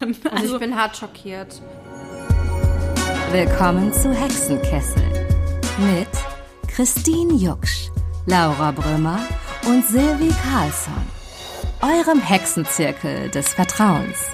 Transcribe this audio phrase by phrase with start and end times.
[0.30, 1.60] Also, ich bin hart schockiert.
[3.32, 5.02] Willkommen zu Hexenkessel
[5.96, 6.08] mit
[6.68, 7.90] Christine Jucksch,
[8.26, 9.18] Laura Brümmer
[9.66, 11.02] und Silvi Carlsson,
[11.82, 14.30] eurem Hexenzirkel des Vertrauens.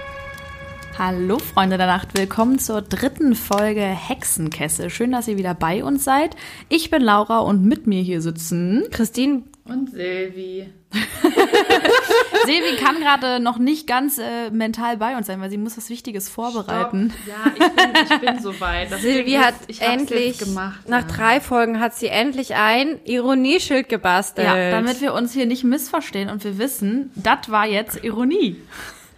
[0.98, 4.90] Hallo Freunde der Nacht, willkommen zur dritten Folge Hexenkessel.
[4.90, 6.36] Schön, dass ihr wieder bei uns seid.
[6.68, 10.68] Ich bin Laura und mit mir hier sitzen Christine Und Silvi.
[12.46, 15.88] Silvi kann gerade noch nicht ganz äh, mental bei uns sein, weil sie muss was
[15.88, 17.12] Wichtiges vorbereiten.
[17.12, 17.28] Stopp.
[17.28, 18.90] Ja, ich bin, ich bin soweit.
[19.00, 20.88] Silvi hat ich endlich, gemacht.
[20.88, 21.16] nach ja.
[21.16, 24.46] drei Folgen hat sie endlich ein Ironieschild gebastelt.
[24.46, 28.56] Ja, damit wir uns hier nicht missverstehen und wir wissen, das war jetzt Ironie.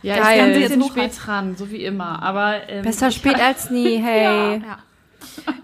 [0.03, 0.23] Ja, Geil.
[0.23, 2.23] ich bin ein Jetzt bisschen spät dran, so wie immer.
[2.23, 4.61] Aber ähm, Besser spät als nie, hey.
[4.65, 4.79] Ja.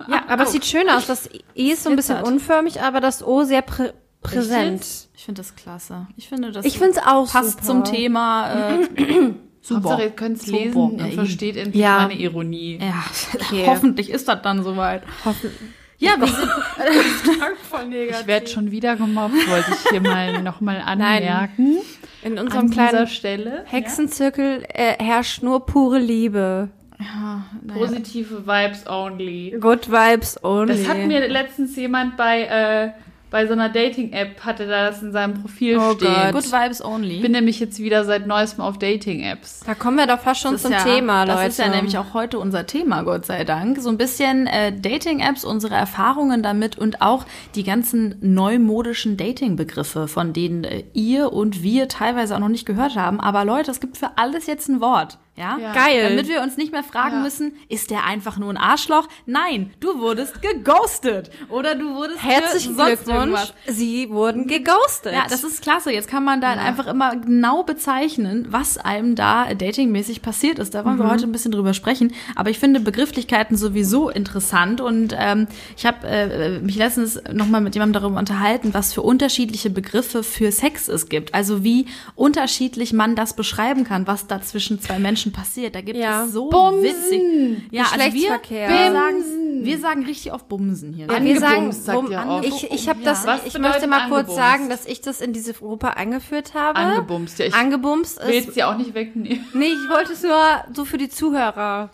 [0.09, 1.07] Ja, aber es sieht schön aus.
[1.07, 4.85] Das I ist so ein bisschen unförmig, aber das O sehr prä präsent.
[5.17, 6.07] Ich finde das klasse.
[6.17, 7.63] Ich finde, das Ich finde es auch passt super.
[7.65, 8.71] zum Thema.
[8.73, 8.87] Äh,
[9.61, 9.75] super.
[9.91, 10.59] Hauptsache, ihr könnt es Super.
[10.59, 11.13] lesen Ja, und eben.
[11.13, 11.99] versteht endlich Ja.
[12.01, 12.79] meine Ironie.
[12.81, 13.05] Ja,
[13.35, 13.65] Okay.
[13.67, 15.03] hoffentlich ist das dann soweit.
[15.25, 15.51] Hoffen-
[15.99, 16.49] Ja, wir sind
[18.21, 21.79] Ich werde schon wieder gemobbt, wollte ich hier mal nochmal anmerken.
[22.23, 23.65] In An unserem dieser kleinen Stelle.
[23.67, 26.71] Hexenzirkel äh, herrscht nur pure Liebe.
[26.99, 27.75] ja, Ja.
[27.75, 29.57] Positive Vibes only.
[29.61, 30.75] Good vibes only.
[30.77, 32.91] Das hat mir letztens jemand bei, äh,
[33.33, 36.15] bei so einer Dating-App, hatte das in seinem Profil Oh stehen.
[36.15, 36.33] Gott.
[36.33, 37.17] Good Vibes Only.
[37.17, 39.61] Ich bin nämlich jetzt wieder seit neuestem auf Dating-Apps.
[39.67, 41.39] da kommen wir doch fast schon Das zum ja, Thema, Leute.
[41.39, 43.81] Das ist ja nämlich auch heute unser Thema, Gott sei Dank.
[43.81, 50.35] So ein bisschen äh, Dating-Apps, unsere Erfahrungen damit und auch die ganzen neumodischen Dating-Begriffe, von
[50.35, 53.19] denen äh, ihr und wir teilweise auch noch nicht gehört haben.
[53.19, 55.19] Aber Leute, es gibt für alles jetzt ein Wort.
[55.35, 55.57] Ja?
[55.59, 55.73] Ja.
[55.73, 56.11] Geil.
[56.11, 57.23] Damit wir uns nicht mehr fragen Ja.
[57.23, 59.09] müssen, ist der einfach nur ein Arschloch?
[59.25, 61.31] Nein, du wurdest geghostet.
[61.49, 63.55] Oder du wurdest Herzlichen Glückwunsch.
[63.67, 65.15] Sie wurden geghostet.
[65.15, 65.91] Ja, das ist klasse.
[65.91, 70.75] Jetzt kann man dann einfach immer genau bezeichnen, was einem da datingmäßig passiert ist.
[70.75, 72.13] Da wollen wir heute ein bisschen drüber sprechen.
[72.37, 75.47] Aber ich finde Begrifflichkeiten sowieso interessant und ähm,
[75.79, 80.23] ich habe äh, mich letztens noch mal mit jemandem darüber unterhalten, was für unterschiedliche Begriffe
[80.23, 81.33] für Sex es gibt.
[81.33, 85.75] Also wie unterschiedlich man das beschreiben kann, was da zwischen zwei Menschen passiert.
[85.77, 86.25] Da gibt Ja.
[86.25, 86.83] es so Bumsen.
[86.83, 87.63] witzig.
[87.71, 88.13] Ja, also wir,
[88.49, 91.07] wir, sagen, wir sagen richtig auf Bumsen hier.
[91.07, 92.43] Ja, wir sagen, Angebumst, sagt Bum- ihr auch.
[92.43, 93.11] ich, ich habe Ja.
[93.11, 94.35] das, ich möchte mal kurz angebumst?
[94.37, 96.77] sagen, dass ich das in diese Gruppe eingeführt habe.
[96.79, 97.39] Angebumst.
[97.39, 99.45] Ja, ich Angebumst will ist, es ja auch nicht wegnehmen.
[99.53, 100.37] nee, ich wollte es nur
[100.75, 101.91] so für die Zuhörer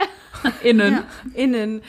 [0.62, 1.02] Innen.
[1.34, 1.82] innen.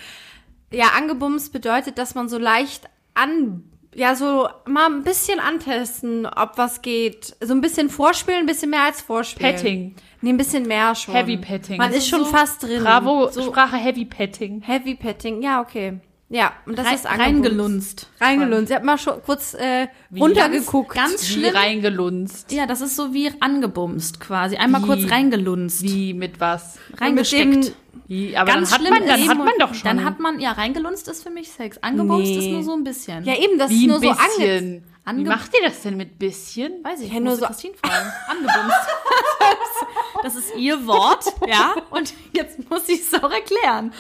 [0.72, 3.64] Ja, angebumst bedeutet, dass man so leicht an,
[3.96, 7.36] ja, so mal ein bisschen antesten, ob was geht.
[7.42, 9.56] So ein bisschen vorspielen, ein bisschen mehr als vorspielen.
[9.56, 9.96] Petting.
[10.22, 11.14] Nee, ein bisschen mehr schon.
[11.14, 11.78] Heavy Petting.
[11.78, 12.84] Man Also ist schon so fast drin.
[12.84, 14.62] Bravo, So Sprache Heavy Petting.
[14.62, 16.00] Heavy Petting, ja, okay.
[16.32, 18.08] Ja, und das Rein- ist reingelunzt.
[18.22, 18.70] Reingelunzt.
[18.70, 20.94] Ich hab mal schon kurz äh, runtergeguckt.
[20.94, 21.56] Ganz, ganz Wie schlimm.
[21.56, 22.52] reingelunzt.
[22.52, 24.56] Ja, das ist so wie angebumst quasi.
[24.58, 24.86] Einmal Wie?
[24.86, 25.82] kurz reingelunzt.
[25.82, 26.78] Wie mit was?
[26.98, 27.46] Reingesteckt.
[27.48, 27.74] Mit dem-
[28.08, 29.84] Wie, aber Ganz dann hat schlimm man, dann ist- hat man doch schon.
[29.86, 31.78] Dann hat man, ja, reingelunzt ist für mich Sex.
[31.82, 32.38] Angebumst Nee.
[32.38, 33.24] ist nur so ein bisschen.
[33.24, 34.82] Ja, eben, das wie ist nur ein so ange...
[35.10, 36.84] Ange- Wie macht ihr das denn mit bisschen?
[36.84, 38.12] Weiß ich, Ja, ich nur muss so- Christine fragen.
[38.30, 38.88] Angebumst.
[40.24, 41.76] das ist ihr Wort, ja.
[41.90, 43.94] Und jetzt muss ich es auch erklären.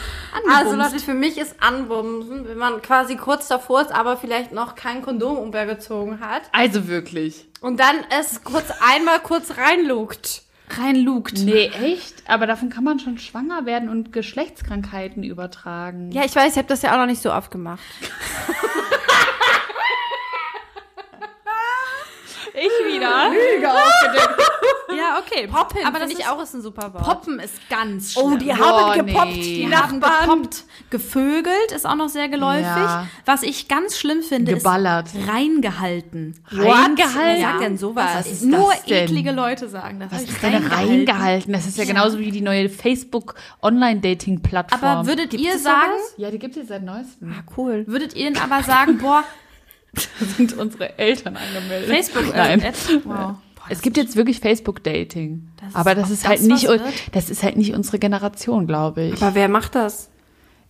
[0.47, 0.91] Also Angebumst.
[0.93, 5.01] Leute, für mich ist Anbumsen, wenn man quasi kurz davor ist, aber vielleicht noch kein
[5.01, 6.43] Kondom umgezogen hat.
[6.51, 7.47] Also wirklich.
[7.61, 10.43] Und dann es kurz einmal kurz reinlugt.
[10.79, 11.39] reinlugt.
[11.39, 12.23] Nee, echt?
[12.27, 16.11] Aber davon kann man schon schwanger werden und Geschlechtskrankheiten übertragen.
[16.11, 17.81] Ja, ich weiß, ich habe das ja auch noch nicht so oft gemacht.
[22.59, 23.31] ich wieder.
[24.97, 25.45] Ja, okay.
[25.47, 27.03] Poppen, aber das ich ist auch ist ein super Wort.
[27.03, 28.33] Poppen ist ganz schlimm.
[28.33, 29.33] Oh, die haben gepoppt, nee.
[29.41, 30.39] die Die haben Nachbarn.
[30.41, 30.63] gepoppt.
[30.89, 32.65] Gevögelt ist auch noch sehr geläufig.
[32.65, 33.05] Ja.
[33.23, 35.13] Was ich ganz schlimm finde, Geballert.
[35.13, 36.43] ist reingehalten.
[36.49, 37.17] Reingehalten?
[37.23, 38.09] Wer sagt denn sowas?
[38.15, 39.03] Was ist Nur das denn?
[39.05, 40.11] eklige Leute sagen das.
[40.11, 41.53] Was ist denn reingehalten?
[41.53, 44.83] Das ist ja, genauso wie die neue Facebook-Online-Dating-Plattform.
[44.83, 46.13] Aber würdet ihr es sagen, sowas?
[46.17, 47.31] ja, die gibt es seit neuestem.
[47.37, 47.83] Ah, cool.
[47.87, 49.23] würdet ihr denn aber sagen, boah,
[49.93, 51.89] Da sind unsere Eltern angemeldet.
[51.89, 52.61] Facebook, Nein.
[52.61, 52.73] äh, äh,
[53.05, 53.35] wow.
[53.69, 55.49] Es gibt jetzt wirklich Facebook-Dating.
[55.73, 56.81] Aber das ist das, halt nicht, wird?
[57.11, 59.21] das ist halt nicht unsere Generation, glaube ich.
[59.21, 60.08] Aber wer macht das?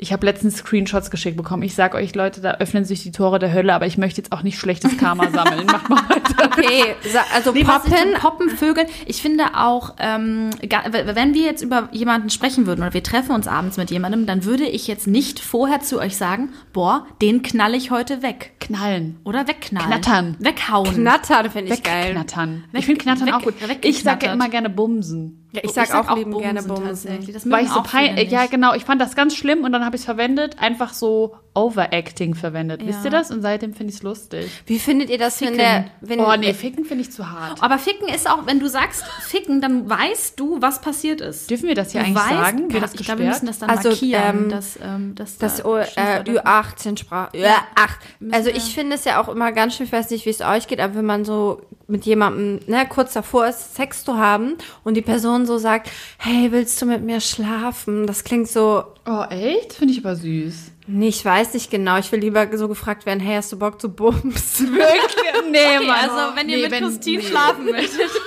[0.01, 1.61] Ich habe letztens Screenshots geschickt bekommen.
[1.61, 4.31] Ich sag euch, Leute, da öffnen sich die Tore der Hölle, aber ich möchte jetzt
[4.31, 5.65] auch nicht schlechtes Karma sammeln.
[5.65, 6.45] Macht mal weiter.
[6.45, 6.95] Okay,
[7.35, 7.91] also Nee, Poppen.
[7.91, 8.87] mit Poppen, Vögeln.
[9.05, 13.45] Ich finde auch, ähm, wenn wir jetzt über jemanden sprechen würden oder wir treffen uns
[13.49, 17.75] abends mit jemandem, dann würde ich jetzt nicht vorher zu euch sagen, boah, den knall
[17.75, 18.53] ich heute weg.
[18.61, 19.17] Knallen.
[19.25, 19.89] Oder wegknallen.
[19.89, 20.37] Knattern.
[20.39, 20.93] Weghauen.
[20.95, 22.15] Knattern finde ich geil.
[22.15, 22.63] Wegknattern.
[22.71, 23.55] Weg- ich finde Knattern weg- auch gut.
[23.81, 25.45] Ich sage ja immer gerne Bumsen.
[25.51, 27.27] Ja, ich sag auch lieben gerne Bumsen.
[27.33, 29.71] Das Weil ich so auch viele pein ja genau, ich fand das ganz schlimm und
[29.71, 32.85] dann habe ich es verwendet, einfach so Overacting verwendet.
[32.85, 33.31] Wisst ihr das?
[33.31, 34.49] Und seitdem finde ich es lustig.
[34.67, 35.57] Wie findet ihr das, wenn Ficken.
[35.57, 37.61] der, wenn, Oh nee, ficken finde ich zu hart.
[37.61, 41.49] Aber ficken ist auch, wenn du sagst ficken, dann weißt du, was passiert ist.
[41.49, 42.71] Dürfen wir das hier du eigentlich weißt, sagen?
[42.73, 45.57] Wird das ich glaube, wir müssen das dann Also, markieren, ähm, dass, ähm, dass das
[45.57, 47.37] da äh, Schimpfwörter- Ü18-Sprache.
[47.37, 47.99] Ja, acht.
[48.31, 50.67] Also ich finde es ja auch immer ganz schön, ich weiß nicht, wie es euch
[50.67, 54.53] geht, aber wenn man so mit jemandem ne, kurz davor ist, Sex zu haben
[54.83, 58.07] und die Person so sagt, hey, willst du mit mir schlafen?
[58.07, 59.73] Das klingt so, Oh, echt?
[59.73, 60.71] Finde ich aber süß.
[60.87, 61.97] nee, ich weiß nicht genau.
[61.97, 64.73] Ich will lieber so gefragt werden, hey, hast du Bock zu bumsen?
[64.73, 65.51] Wirklich?
[65.51, 66.09] Nee, Mann.
[66.09, 67.27] Also, wenn ihr Nee, mit wenn- Christine nee.
[67.27, 68.09] schlafen möchtet.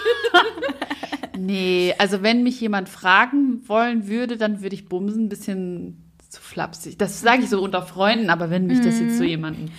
[1.38, 6.40] Nee, also wenn mich jemand fragen wollen würde, dann würde ich bumsen ein bisschen zu
[6.40, 6.98] flapsig.
[6.98, 9.70] Das sage ich so unter Freunden, aber wenn mich das jetzt so jemanden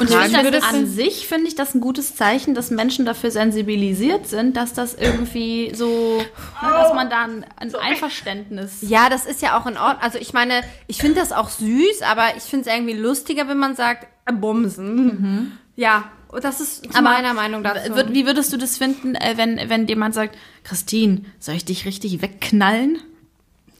[0.00, 4.56] Und das an sich finde ich das ein gutes Zeichen, dass Menschen dafür sensibilisiert sind,
[4.56, 8.78] dass das irgendwie so, ne, dass man da ein, ein Einverständnis.
[8.80, 10.02] Ja, das ist ja auch in Ordnung.
[10.02, 13.58] Also ich meine, ich finde das auch süß, aber ich finde es irgendwie lustiger, wenn
[13.58, 15.58] man sagt, äh, bumsen.
[15.76, 17.92] Ja, und das ist zu Aber meiner Meinung dazu.
[18.08, 22.22] Wie würdest du das finden, äh, wenn, wenn jemand sagt, Christine, soll ich dich richtig
[22.22, 22.98] wegknallen?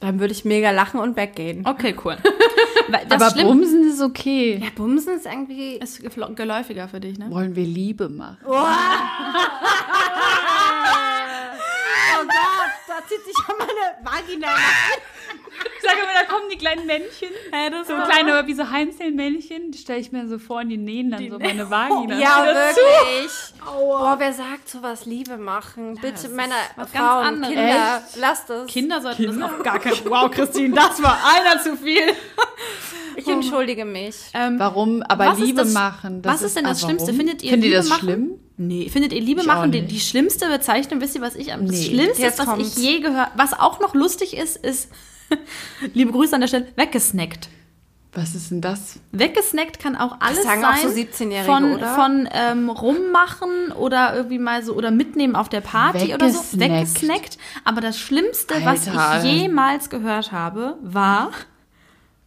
[0.01, 1.65] Dann würde ich mega lachen und weggehen.
[1.65, 2.17] Okay, cool.
[3.07, 4.59] Das aber Schlimm- bumsen ist okay.
[4.61, 5.75] Ja, bumsen ist irgendwie...
[5.77, 6.01] ist
[6.35, 7.27] geläufiger für dich, ne?
[7.29, 8.37] Wollen wir Liebe machen?
[8.45, 8.51] Oh
[13.01, 14.47] Da zieht sich schon meine Vagina.
[15.75, 17.29] Ich sage immer, da kommen die kleinen Männchen.
[17.87, 19.71] so kleine, wie so Heinzelmännchen.
[19.71, 22.19] Die stelle ich mir so vor und die nähen dann so meine Vagina.
[22.19, 23.31] Ja, wirklich.
[23.63, 25.05] Boah, wer sagt sowas?
[25.05, 25.97] Liebe machen.
[26.01, 26.55] Bitte, Männer,
[26.93, 27.41] Frauen.
[27.41, 28.67] Kinder, lasst es.
[28.67, 32.03] Kinder sollten das auf gar keinen Wow, Christine, das war einer zu viel.
[33.17, 34.15] Ich entschuldige mich.
[34.33, 35.03] Ähm, Warum?
[35.03, 36.21] Aber Liebe das- machen.
[36.21, 37.07] das was ist denn das ah, Schlimmste?
[37.07, 37.17] warum?
[37.19, 37.99] Findet ihr Findet ihr Liebe das machen?
[37.99, 38.39] schlimm?
[38.67, 41.01] Nee, findet ihr Liebe Ich auch machen die, die schlimmste Bezeichnung?
[41.01, 41.85] Wisst ihr, was ich am das Nee.
[41.85, 42.77] Schlimmste Jetzt ist, was kommt's.
[42.77, 44.89] ich je gehört Was auch noch lustig ist, ist,
[45.93, 47.49] liebe Grüße an der Stelle, weggesnackt.
[48.13, 48.99] Was ist denn das?
[49.13, 50.89] Weggesnackt kann auch alles sagen auch sein.
[50.89, 51.95] so 17-Jährige, von, oder?
[51.95, 56.59] Von ähm, rummachen oder irgendwie mal so oder mitnehmen auf der Party oder so.
[56.59, 57.37] Weggesnackt.
[57.63, 59.23] Aber das Schlimmste, was Alter.
[59.23, 61.31] ich jemals gehört habe, war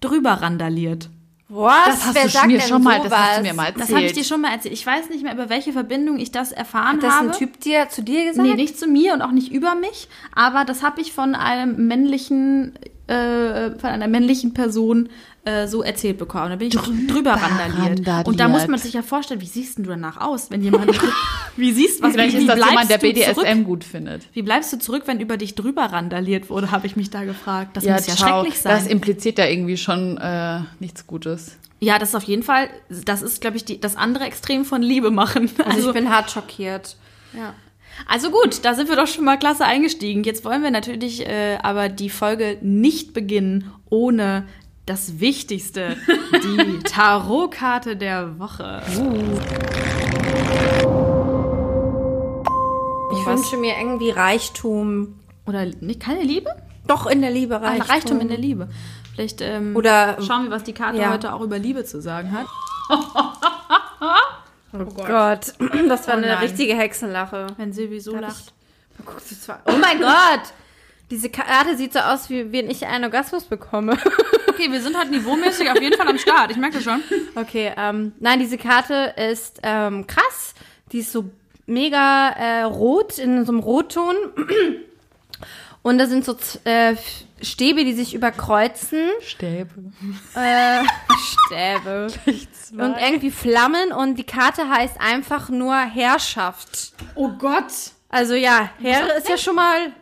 [0.01, 1.11] drüber randaliert.
[1.49, 1.87] Was?
[1.87, 3.11] Das hast wer du sagt mir schon mal, sowas?
[3.11, 3.97] das hast du mir mal Das erzählt.
[3.99, 4.73] habe ich dir schon mal erzählt.
[4.75, 7.27] Ich weiß nicht mehr, über welche Verbindung ich das erfahren Hat das habe.
[7.31, 8.47] ein Typ dir zu dir gesagt?
[8.49, 11.87] Nee, nicht zu mir und auch nicht über mich, aber das habe ich von einem
[11.87, 12.75] männlichen,
[13.09, 15.11] äh, von einer männlichen Person
[15.45, 16.51] äh, so erzählt bekommen.
[16.51, 17.99] Da bin ich drü drüber randaliert.
[17.99, 18.29] randaliert.
[18.29, 20.99] Und da muss man sich ja vorstellen, wie siehst denn du danach aus, wenn jemand,
[21.57, 23.65] wie siehst, was, Vielleicht wie, ist das bleibst jemand, der du BDSM zurück?
[23.65, 24.23] gut findet.
[24.33, 27.77] Wie bleibst du zurück, wenn über dich drüber randaliert wurde, habe ich mich da gefragt.
[27.77, 28.41] Das muss ja ciao.
[28.41, 28.77] schrecklich sein.
[28.77, 31.59] Das impliziert ja irgendwie schon äh, nichts Gutes.
[31.81, 34.83] ja, das ist auf jeden Fall, das ist, glaube ich, die, das andere Extrem von
[34.83, 35.51] Liebe machen.
[35.65, 36.97] Also, ich bin hart schockiert.
[37.37, 37.55] Ja.
[38.07, 40.25] Also gut, da sind wir doch schon mal klasse eingestiegen.
[40.25, 44.47] Jetzt wollen wir natürlich äh, aber die Folge nicht beginnen ohne
[44.87, 45.97] das Wichtigste,
[46.43, 48.83] die Tarotkarte der Woche.
[53.13, 55.19] Ich wünsche mir irgendwie Reichtum.
[55.47, 56.51] Oder nicht, keine Liebe?
[56.87, 57.71] Doch in der Liebe Reichtum.
[57.71, 57.91] Reichtum.
[57.91, 58.69] Reichtum in der Liebe.
[59.15, 61.13] Vielleicht ähm, Oder- schauen wir, was die Karte Ja.
[61.13, 62.47] heute auch über Liebe zu sagen hat.
[64.77, 65.55] Oh Gott,
[65.89, 67.47] das war Oh eine richtige Hexenlache.
[67.59, 68.53] Wenn Silvi so lacht.
[69.67, 70.53] Oh mein Gott!
[71.13, 73.97] Diese Karte sieht so aus, wie wenn ich einen Orgasmus bekomme.
[74.55, 76.51] Okay, wir sind halt niveaumäßig auf jeden Fall am Start.
[76.51, 77.03] Ich merke das schon.
[77.35, 80.55] Okay, ähm, nein, diese Karte ist ähm, krass.
[80.93, 81.31] Die ist so
[81.67, 84.15] mega äh, rot, in so einem Rotton.
[85.83, 86.97] Und da sind so z- äh,
[87.43, 89.09] Stäbe, die sich überkreuzen.
[89.21, 89.71] Stäbe.
[90.35, 90.83] Äh,
[91.47, 92.07] Stäbe.
[92.73, 93.93] Und irgendwie Flammen.
[93.93, 96.93] Und die Karte heißt einfach nur Herrschaft.
[97.15, 97.73] Oh Gott.
[98.09, 99.93] Also ja, Herr ist ja schon mal.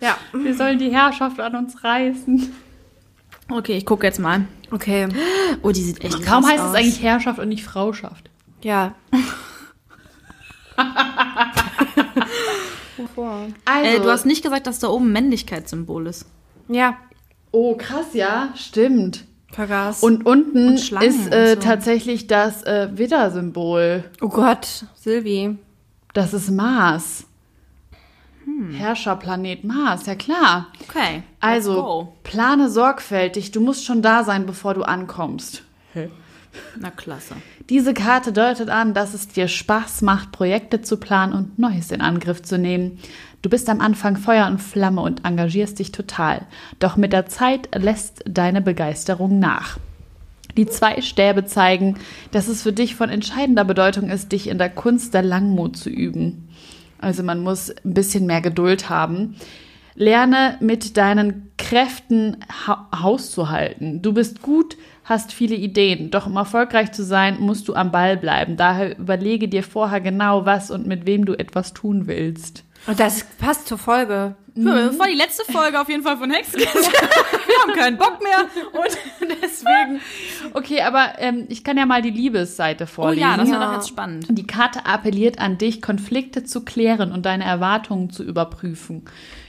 [0.00, 0.18] Ja.
[0.34, 2.54] Wir sollen die Herrschaft an uns reißen.
[3.54, 4.46] Okay, ich gucke jetzt mal.
[4.72, 5.06] Okay.
[5.62, 6.70] Oh, die sieht echt krass Warum heißt aus.
[6.70, 8.28] es eigentlich Herrschaft und nicht Frauschaft?
[8.62, 8.94] Ja.
[13.64, 16.26] Also, Äh, du hast nicht gesagt, dass da oben Männlichkeitssymbol ist.
[16.68, 16.96] Ja.
[17.52, 19.24] oh krass, ja, stimmt.
[19.52, 20.02] Vergaß.
[20.02, 21.60] Und unten Und ist und äh, so.
[21.60, 24.04] tatsächlich das äh, Widder-Symbol.
[24.20, 25.56] oh Gott, Silvi.
[26.12, 27.24] Das ist Mars.
[28.72, 30.68] Herrscherplanet Mars, ja klar.
[30.88, 31.22] Okay.
[31.40, 33.52] Also, plane sorgfältig.
[33.52, 35.62] Du musst schon da sein, bevor du ankommst.
[36.78, 37.34] Na klasse.
[37.68, 42.00] Diese Karte deutet an, dass es dir Spaß macht, Projekte zu planen und Neues in
[42.00, 42.98] Angriff zu nehmen.
[43.42, 46.46] Du bist am Anfang Feuer und Flamme und engagierst dich total.
[46.78, 49.78] Doch mit der Zeit lässt deine Begeisterung nach.
[50.56, 51.96] Die zwei Stäbe zeigen,
[52.30, 55.90] dass es für dich von entscheidender Bedeutung ist, dich in der Kunst der Langmut zu
[55.90, 56.43] üben.
[57.04, 59.36] Also man muss ein bisschen mehr Geduld haben.
[59.94, 64.02] Lerne mit deinen Kräften ha Haus zu halten.
[64.02, 68.16] Du bist gut, hast viele Ideen, doch um erfolgreich zu sein, musst du am Ball
[68.16, 68.56] bleiben.
[68.56, 72.64] Daher überlege dir vorher genau, was und mit wem du etwas tun willst.
[72.86, 74.34] Und das passt zur Folge.
[74.56, 76.82] Ja, das war die letzte Folge auf jeden Fall von Hexenkessel.
[76.92, 78.38] Wir haben keinen Bock mehr
[78.72, 80.00] und deswegen.
[80.52, 83.22] Okay, aber ähm, ich kann ja mal die Liebesseite Oh vorlesen.
[83.22, 84.26] ja, das wäre doch jetzt spannend.
[84.30, 89.02] Die Karte appelliert an dich, Konflikte zu klären und deine Erwartungen zu überprüfen.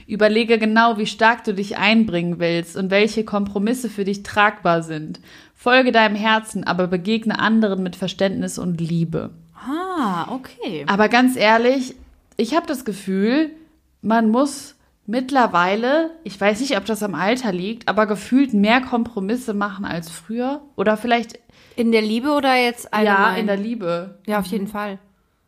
[0.08, 5.20] Überlege genau, wie stark du dich einbringen willst und welche Kompromisse für dich tragbar sind.
[5.54, 9.30] Folge deinem Herzen, aber begegne anderen mit Verständnis und Liebe.
[9.54, 10.84] Ah, okay.
[10.88, 11.94] Aber ganz ehrlich,
[12.36, 13.50] ich habe das Gefühl,
[14.02, 14.76] man muss
[15.06, 20.10] mittlerweile, ich weiß nicht, ob das am Alter liegt, aber gefühlt mehr Kompromisse machen als
[20.10, 20.62] früher.
[20.76, 21.38] Oder vielleicht
[21.76, 23.34] In der Liebe oder jetzt allgemein?
[23.34, 24.18] ja in der Liebe.
[24.26, 24.98] Ja, auf jeden Fall.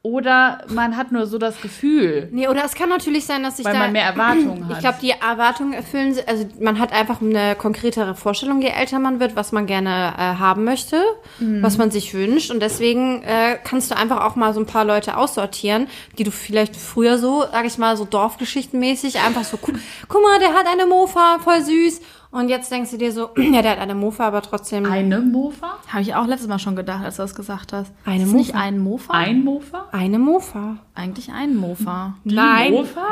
[0.03, 3.67] Oder man hat nur so das Gefühl, Nee, oder es kann natürlich sein, dass sich
[3.67, 3.81] weil da...
[3.81, 4.77] man mehr Erwartungen hat.
[4.77, 9.01] Ich glaube, die Erwartungen erfüllen sich, also man hat einfach eine konkretere Vorstellung, je älter
[9.01, 11.03] man wird, was man gerne äh, haben möchte,
[11.41, 12.53] was man sich wünscht.
[12.53, 16.31] Und deswegen äh, kannst du einfach auch mal so ein paar Leute aussortieren, die du
[16.31, 20.87] vielleicht früher so, sag ich mal, so Dorfgeschichtenmäßig einfach so, guck mal, der hat eine
[20.87, 22.01] Mofa, voll süß.
[22.31, 24.85] Und jetzt denkst du dir so, ja, der hat eine Mofa, aber trotzdem.
[24.85, 25.79] eine Mofa?
[25.89, 27.93] Habe ich auch letztes Mal schon gedacht, als du das gesagt hast.
[28.05, 28.65] Eine ist nicht Mofa.
[28.65, 29.13] ein Mofa?
[29.15, 29.89] Ein Mofa?
[29.93, 30.77] Eine Mofa.
[30.95, 32.15] Eigentlich ein Mofa.
[32.25, 32.73] Die Nein.
[32.73, 33.07] Mofa?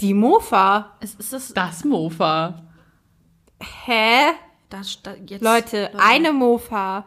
[0.00, 0.90] Die Mofa.
[1.00, 2.62] Ist, ist das, Das Mofa.
[3.84, 4.32] Hä?
[4.68, 7.04] das, da, jetzt, Leute, eine Mofa.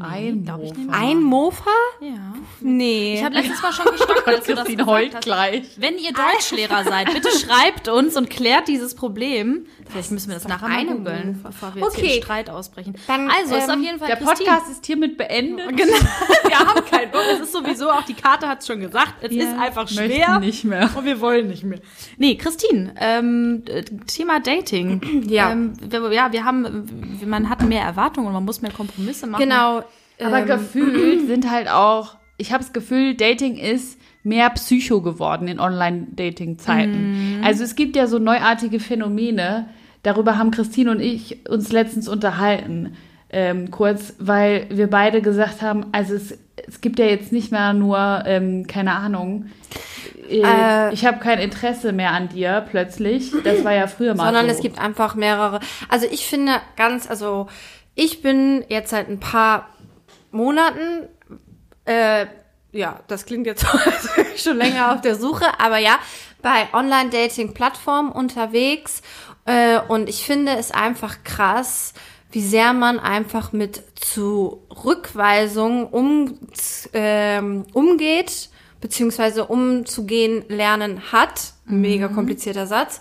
[0.00, 0.74] Ein Mofa.
[0.92, 1.70] Ein Mofa?
[2.00, 2.34] Ja.
[2.60, 3.14] Nee.
[3.16, 5.24] Ich habe letztes Mal schon gestockt, als du das gesagt heult hast.
[5.24, 5.64] gleich.
[5.76, 9.66] Wenn ihr Deutschlehrer seid, bitte schreibt uns und klärt dieses Problem.
[9.88, 11.48] Vielleicht müssen wir das nachher mal googeln, Mofa.
[11.48, 12.22] bevor wir jetzt hier Okay.
[12.22, 12.94] Streit ausbrechen.
[13.06, 14.50] Dann, also, ist ähm, auf jeden Fall Der Christine.
[14.50, 15.68] Podcast ist hiermit beendet.
[15.76, 15.92] Genau.
[16.48, 17.22] Wir haben keinen Bock.
[17.34, 20.40] Es ist sowieso, auch die Karte hat es schon gesagt, es Wir ist einfach schwer.
[20.40, 20.90] nicht mehr.
[20.96, 21.78] Und wir wollen nicht mehr.
[22.16, 25.24] Nee, Christine, ähm, äh, Thema Dating.
[25.28, 25.52] Ja.
[25.52, 29.42] Ähm, wir, ja, wir haben, man hat mehr Erwartungen und man muss mehr Kompromisse machen.
[29.42, 29.82] Genau.
[30.20, 35.48] Aber ähm, gefühlt sind halt auch, ich habe das Gefühl, Dating ist mehr Psycho geworden
[35.48, 37.40] in Online-Dating-Zeiten.
[37.44, 39.68] Also es gibt ja so neuartige Phänomene,
[40.02, 42.96] darüber haben Christine und ich uns letztens unterhalten,
[43.30, 47.72] ähm, kurz, weil wir beide gesagt haben, also es, es gibt ja jetzt nicht mehr
[47.72, 49.46] nur, ähm, keine Ahnung,
[50.28, 50.92] äh, Äh.
[50.92, 53.32] ich habe kein Interesse mehr an dir plötzlich.
[53.44, 54.52] Das war ja früher mal sondern so.
[54.52, 55.60] es gibt einfach mehrere.
[55.88, 57.48] Also ich finde ganz, also
[57.94, 59.68] ich bin jetzt seit ein paar
[60.30, 61.08] Monaten,
[61.84, 62.26] äh,
[62.72, 63.66] ja, das klingt jetzt
[64.36, 65.98] schon länger auf der Suche, aber ja,
[66.42, 69.02] bei Online-Dating-Plattformen unterwegs
[69.46, 71.94] äh, und ich finde es einfach krass,
[72.30, 76.38] wie sehr man einfach mit Zurückweisung um,
[76.92, 81.54] ähm, umgeht, beziehungsweise umzugehen lernen hat.
[81.64, 83.00] Mega komplizierter Satz.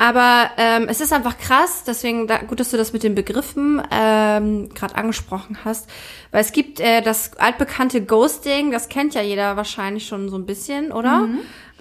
[0.00, 3.82] Aber ähm, es ist einfach krass, deswegen da, gut, dass du das mit den Begriffen
[3.90, 5.90] ähm, gerade angesprochen hast,
[6.30, 10.46] weil es gibt äh, das altbekannte Ghosting, das kennt ja jeder wahrscheinlich schon so ein
[10.46, 11.28] bisschen, oder?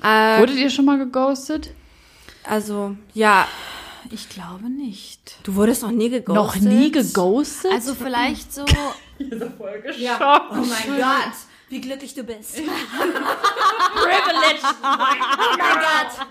[0.03, 1.69] Äh, Wurdet ihr schon mal geghostet?
[2.43, 3.47] also ja,
[4.09, 5.35] Ich glaube nicht.
[5.43, 6.35] du wurdest noch nie geghostet.
[6.35, 7.71] Noch nie geghostet?
[7.71, 8.65] Also vielleicht so.
[9.97, 10.47] Ja.
[10.51, 11.33] Oh mein Gott,
[11.69, 12.55] wie glücklich du bist.
[13.95, 14.61] Privilege.
[14.63, 15.17] Oh mein
[15.57, 16.27] Gott.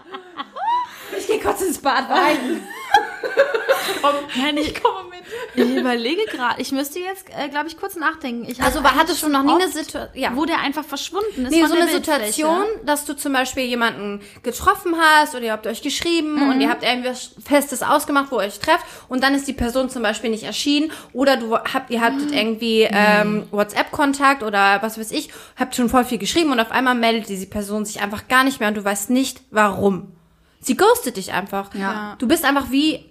[1.19, 2.67] Ich gehe kurz ins Bad weinen.
[4.37, 5.17] Nein, ich komme mit.
[5.55, 6.61] Ich überlege gerade.
[6.61, 8.47] Ich müsste jetzt, äh, glaube ich, kurz nachdenken.
[8.49, 10.31] Ich Also hattest du noch nie eine Situation, ja.
[10.35, 11.51] wo der einfach verschwunden ist.
[11.51, 11.87] Nee, so eine.
[11.89, 16.69] Situation, dass du zum Beispiel jemanden getroffen hast oder ihr habt euch geschrieben und ihr
[16.69, 20.31] habt irgendwas Festes ausgemacht, wo ihr euch trefft und dann ist die Person zum Beispiel
[20.31, 25.75] nicht erschienen oder du habt, ihr hattet irgendwie ähm, WhatsApp-Kontakt oder was weiß ich, habt
[25.75, 28.69] schon voll viel geschrieben und auf einmal meldet diese Person sich einfach gar nicht mehr
[28.69, 30.16] und du weißt nicht, warum.
[30.67, 31.73] Sie ghostet dich einfach.
[31.77, 32.17] Ja.
[32.19, 33.05] Du bist einfach wie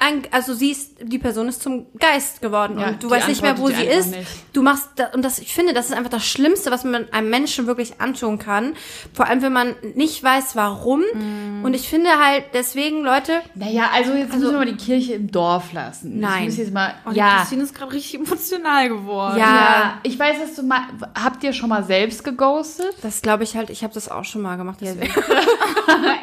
[0.00, 3.58] ein, also siehst, die Person ist zum Geist geworden Ja, und du weißt nicht mehr,
[3.58, 4.10] wo sie ist.
[4.10, 4.26] nicht.
[4.52, 7.30] Du machst da, und das, ich finde, das ist einfach das Schlimmste, was man einem
[7.30, 8.74] Menschen wirklich antun kann.
[9.12, 11.00] Vor allem, wenn man nicht weiß, warum.
[11.12, 11.64] Mm.
[11.64, 15.30] Und ich finde halt, deswegen, Leute, Naja, also jetzt müssen wir mal die Kirche im
[15.30, 16.18] Dorf lassen.
[16.18, 16.48] Nein.
[16.48, 19.38] Ich jetzt mal, Oh, die ja, Christine ist gerade richtig emotional geworden.
[19.38, 19.44] Ja.
[19.54, 20.80] ja, ich weiß, was du mal,
[21.14, 22.94] habt ihr schon mal selbst geghostet?
[23.02, 24.78] das glaube ich halt, ich habe das auch schon mal gemacht.
[24.80, 25.12] Deswegen.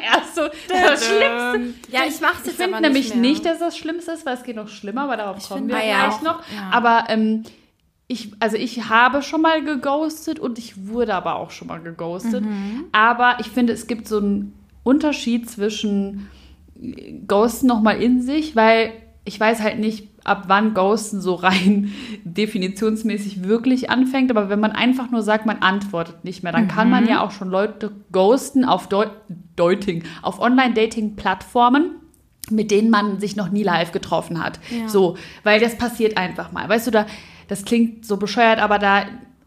[0.04, 1.74] Erst so, das Schlimmste.
[1.90, 3.30] Ja, ich mache es Ich jetzt finde nämlich nicht, mehr.
[3.30, 5.84] nicht, dass das Schlimmste ist, weil es geht noch schlimmer, aber darauf kommen wir Ah,
[5.84, 6.38] ja, gleich auch, noch.
[6.54, 6.70] ja.
[6.70, 7.42] Aber ähm,
[8.06, 12.42] ich, also ich habe schon mal geghostet und ich wurde aber auch schon mal geghostet.
[12.44, 12.84] Mhm.
[12.92, 16.28] Aber ich finde, es gibt so einen Unterschied zwischen
[17.26, 18.92] Ghosten nochmal in sich, weil
[19.24, 21.92] ich weiß halt nicht, ab wann Ghosten so rein
[22.24, 24.30] definitionsmäßig wirklich anfängt.
[24.30, 27.30] Aber wenn man einfach nur sagt, man antwortet nicht mehr, dann kann man ja auch
[27.30, 29.06] schon Leute ghosten auf Deu
[29.56, 31.90] Deuting, auf Online-Dating-Plattformen.
[32.50, 34.58] Mit denen man sich noch nie live getroffen hat.
[34.70, 34.88] Ja.
[34.88, 36.68] So, weil das passiert einfach mal.
[36.68, 37.06] Weißt du, da,
[37.48, 39.04] das klingt so bescheuert, aber da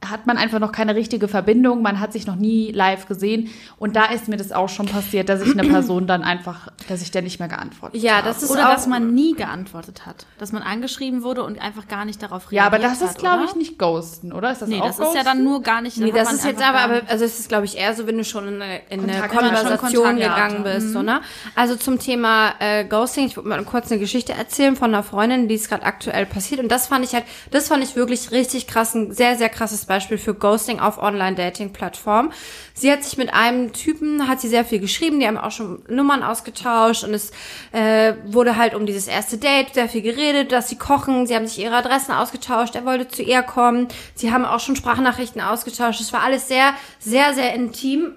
[0.09, 3.95] hat man einfach noch keine richtige Verbindung, man hat sich noch nie live gesehen und
[3.95, 7.11] da ist mir das auch schon passiert, dass ich eine Person dann einfach, dass ich
[7.11, 8.27] der nicht mehr geantwortet Ja, habe.
[8.27, 10.25] das ist Oder auch, dass man nie geantwortet hat.
[10.39, 13.17] Dass man angeschrieben wurde und einfach gar nicht darauf reagiert Ja, aber das ist, hat,
[13.19, 14.51] glaube ich, nicht Ghosten, oder?
[14.51, 15.97] Ist das Nee, auch das ist ja dann nur gar nicht.
[15.97, 18.17] Nee, hat das ist jetzt aber, aber also es ist, glaube ich, eher so, wenn
[18.17, 20.73] du schon in eine, in Konversation gegangen hatte.
[20.75, 20.93] bist.
[20.93, 21.21] So, ne?
[21.55, 25.47] Also zum Thema äh, Ghosting, ich wollte mal kurz eine Geschichte erzählen von einer Freundin,
[25.47, 26.59] die es gerade aktuell passiert.
[26.59, 29.85] Und das fand ich halt, das fand ich wirklich richtig krass, ein sehr, sehr krasses
[29.91, 32.31] Beispiel für Ghosting auf Online-Dating-Plattformen.
[32.73, 35.83] Sie hat sich mit einem Typen, hat sie sehr viel geschrieben, die haben auch schon
[35.87, 37.31] Nummern ausgetauscht und es
[37.73, 41.45] äh, wurde halt um dieses erste Date sehr viel geredet, dass sie kochen, sie haben
[41.45, 46.01] sich ihre Adressen ausgetauscht, er wollte zu ihr kommen, sie haben auch schon Sprachnachrichten ausgetauscht,
[46.01, 48.13] es war alles sehr, sehr, sehr intim.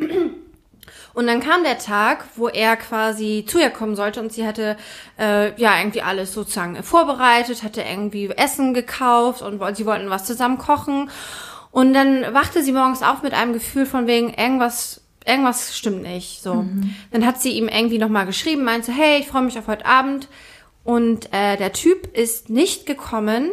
[1.14, 4.76] Und dann kam der Tag, wo er quasi zu ihr kommen sollte und sie hatte
[5.16, 10.58] äh, ja irgendwie alles sozusagen vorbereitet, hatte irgendwie Essen gekauft und sie wollten was zusammen
[10.58, 11.08] kochen.
[11.74, 16.40] Und dann wachte sie morgens auf mit einem Gefühl von wegen irgendwas irgendwas stimmt nicht.
[16.40, 16.64] So,
[17.10, 19.84] dann hat sie ihm irgendwie noch mal geschrieben, meinte, hey, ich freue mich auf heute
[19.84, 20.28] Abend.
[20.84, 23.50] Und äh, der Typ ist nicht gekommen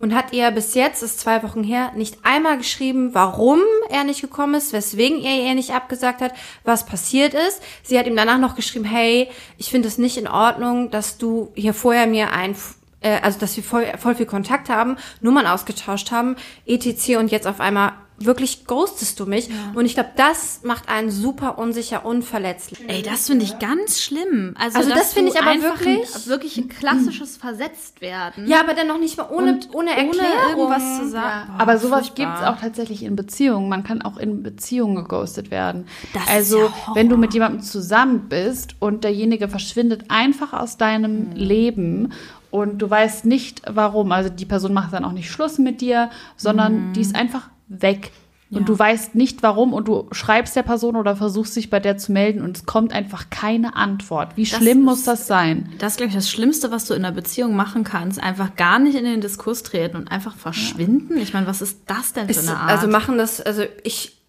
[0.00, 4.20] und hat ihr bis jetzt, ist zwei Wochen her, nicht einmal geschrieben, warum er nicht
[4.20, 6.32] gekommen ist, weswegen er ihr nicht abgesagt hat,
[6.64, 7.62] was passiert ist.
[7.84, 11.52] Sie hat ihm danach noch geschrieben, hey, ich finde es nicht in Ordnung, dass du
[11.54, 12.56] hier vorher mir ein
[13.00, 17.16] äh, also dass wir voll, voll viel Kontakt haben, Nummern ausgetauscht haben, etc.
[17.16, 17.92] und jetzt auf einmal
[18.22, 19.48] wirklich ghostest du mich.
[19.74, 22.78] Und ich glaube, das macht einen super unsicher, unverletzlich.
[22.86, 24.54] Ey, das finde ich ganz schlimm.
[24.58, 28.46] Also, Also das finde ich aber wirklich- Ein, wirklich ein klassisches Versetztwerden.
[28.46, 30.50] Ja, aber dann noch nicht mal ohne, Und ohne ohne Erklärung.
[30.50, 31.52] irgendwas zu sagen.
[31.52, 33.68] Boah, Aber sowas gibt es auch tatsächlich in Beziehungen.
[33.68, 35.86] Man kann auch in Beziehungen geghostet werden.
[36.12, 40.76] Das ist also, ja wenn du mit jemandem zusammen bist und derjenige verschwindet einfach aus
[40.76, 42.12] deinem Leben
[42.50, 46.10] und du weißt nicht warum, also die Person macht dann auch nicht Schluss mit dir,
[46.36, 48.10] sondern die ist einfach weg.
[48.52, 51.98] Und du weißt nicht warum und du schreibst der Person oder versuchst dich bei der
[51.98, 54.36] zu melden und es kommt einfach keine Antwort.
[54.36, 55.72] Wie schlimm muss ist- das sein?
[55.78, 58.20] Das ist, glaube ich, das Schlimmste, was du in einer Beziehung machen kannst.
[58.20, 61.16] Einfach gar nicht in den Diskurs treten und einfach verschwinden.
[61.18, 62.70] Ich meine, was ist das denn für Ist, eine Art?
[62.72, 64.19] also machen das, also ich,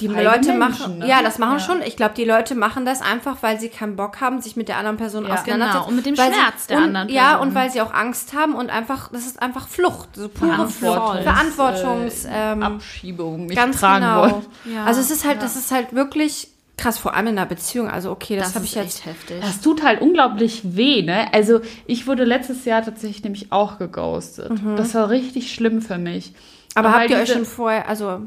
[0.00, 1.08] die Leute Menschen, machen, ne?
[1.08, 1.60] ja, das machen Ja.
[1.60, 1.82] schon.
[1.82, 4.76] Ich glaube, die Leute machen das einfach, weil sie keinen Bock haben, sich mit der
[4.76, 5.34] anderen Person Ja.
[5.34, 5.72] auseinanderzusetzen.
[5.80, 7.48] Genau, und mit dem Schmerz sie, der und, anderen Ja, Person.
[7.48, 11.22] und weil sie auch Angst haben und einfach, das ist einfach Flucht, so pure Flucht,
[11.22, 14.20] Verantwortungs, ähm, Abschiebung nicht ganz tragen genau.
[14.22, 14.46] wollen.
[14.66, 14.84] Ja.
[14.84, 17.88] Also es ist halt, das ist halt wirklich krass, vor allem in einer Beziehung.
[17.90, 19.04] Also okay, das, das habe ich jetzt.
[19.06, 19.38] heftig.
[19.40, 21.26] Das tut halt unglaublich weh, ne?
[21.32, 24.52] Also ich wurde letztes Jahr tatsächlich nämlich auch geghostet.
[24.76, 26.32] Das war richtig schlimm für mich.
[26.74, 28.20] Aber Weil habt ihr euch schon vorher, also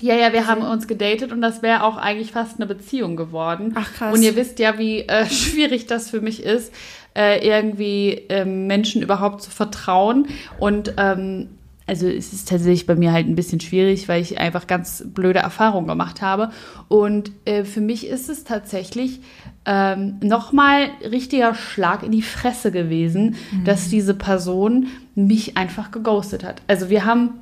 [0.00, 3.72] Ja, ja, wir haben uns gedatet und das wäre auch eigentlich fast eine Beziehung geworden.
[3.76, 4.14] Ach, krass.
[4.14, 6.72] Und ihr wisst ja, wie äh, schwierig das für mich ist,
[7.16, 10.26] äh, irgendwie ähm, Menschen überhaupt zu vertrauen.
[10.58, 11.48] Und ähm,
[11.86, 15.40] also es ist tatsächlich bei mir halt ein bisschen schwierig, weil ich einfach ganz blöde
[15.40, 16.50] Erfahrungen gemacht habe.
[16.88, 19.20] Und äh, für mich ist es tatsächlich
[19.66, 26.62] ähm, nochmal richtiger Schlag in die Fresse gewesen, dass diese Person mich einfach geghostet hat.
[26.66, 27.40] Also wir haben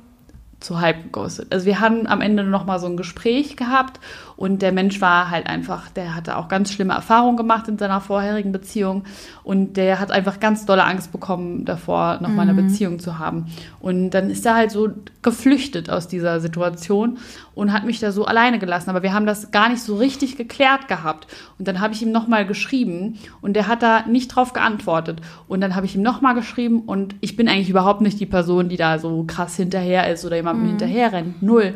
[0.63, 1.53] zu halb geghostet.
[1.53, 3.99] Also wir hatten am Ende noch mal so ein Gespräch gehabt
[4.35, 8.01] und der Mensch war halt einfach, der hatte auch ganz schlimme Erfahrungen gemacht in seiner
[8.01, 9.03] vorherigen Beziehung
[9.43, 13.47] und der hat einfach ganz dolle Angst bekommen davor, noch mal eine Beziehung zu haben.
[13.79, 14.89] Und dann ist er halt so
[15.21, 17.17] geflüchtet aus dieser Situation
[17.55, 18.89] und hat mich da so alleine gelassen.
[18.89, 21.27] Aber wir haben das gar nicht so richtig geklärt gehabt.
[21.59, 25.21] Und dann habe ich ihm noch mal geschrieben und der hat da nicht drauf geantwortet.
[25.47, 28.25] Und dann habe ich ihm noch mal geschrieben und ich bin eigentlich überhaupt nicht die
[28.25, 31.41] Person, die da so krass hinterher ist oder jemandem hinterher rennt.
[31.41, 31.75] Null.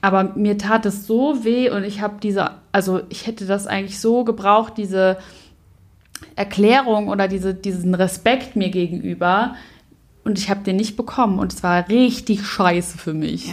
[0.00, 4.00] Aber mir tat es so weh und ich habe diese, also ich hätte das eigentlich
[4.00, 5.18] so gebraucht, diese
[6.36, 9.54] Erklärung oder diese, diesen Respekt mir gegenüber.
[10.24, 13.48] Und ich habe den nicht bekommen und es war richtig scheiße für mich.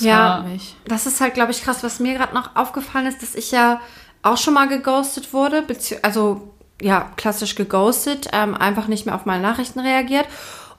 [0.00, 0.52] ja, das
[0.84, 1.82] Ja, das ist halt, glaube ich, krass.
[1.82, 3.80] Was mir gerade noch aufgefallen ist, dass ich ja
[4.22, 5.64] auch schon mal geghostet wurde,
[6.02, 10.26] also ja, klassisch geghostet, ähm, einfach nicht mehr auf meine Nachrichten reagiert.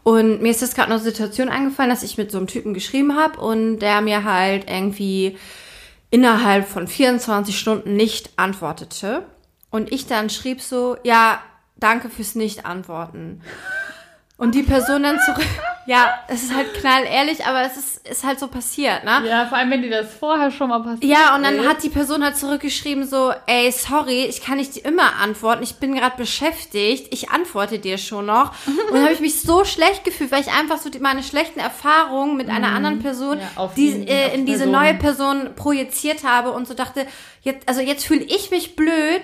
[0.04, 2.74] Und mir ist jetzt gerade noch eine Situation eingefallen, dass ich mit so einem Typen
[2.74, 5.38] geschrieben habe und der mir halt irgendwie
[6.10, 9.26] innerhalb von 24 Stunden nicht antwortete.
[9.72, 11.42] Und ich dann schrieb so, ja,
[11.78, 13.42] danke fürs Nicht-Antworten.
[14.44, 15.46] Und die Person dann zurück,
[15.86, 19.24] ja, es ist halt knallehrlich, aber es ist, ist halt so passiert, ne?
[19.28, 21.68] Ja, vor allem, wenn dir das vorher schon mal passiert Ja, und dann ist.
[21.68, 25.96] hat die Person halt zurückgeschrieben so, ey, sorry, ich kann nicht immer antworten, ich bin
[25.96, 28.52] gerade beschäftigt, ich antworte dir schon noch.
[28.68, 31.60] Und dann habe ich mich so schlecht gefühlt, weil ich einfach so die, meine schlechten
[31.60, 34.72] Erfahrungen mit einer anderen Person Ja, die, die- äh, in diese Personen.
[34.84, 37.06] neue Person projiziert habe und so dachte,
[37.42, 39.24] jetzt, also jetzt fühle ich mich blöd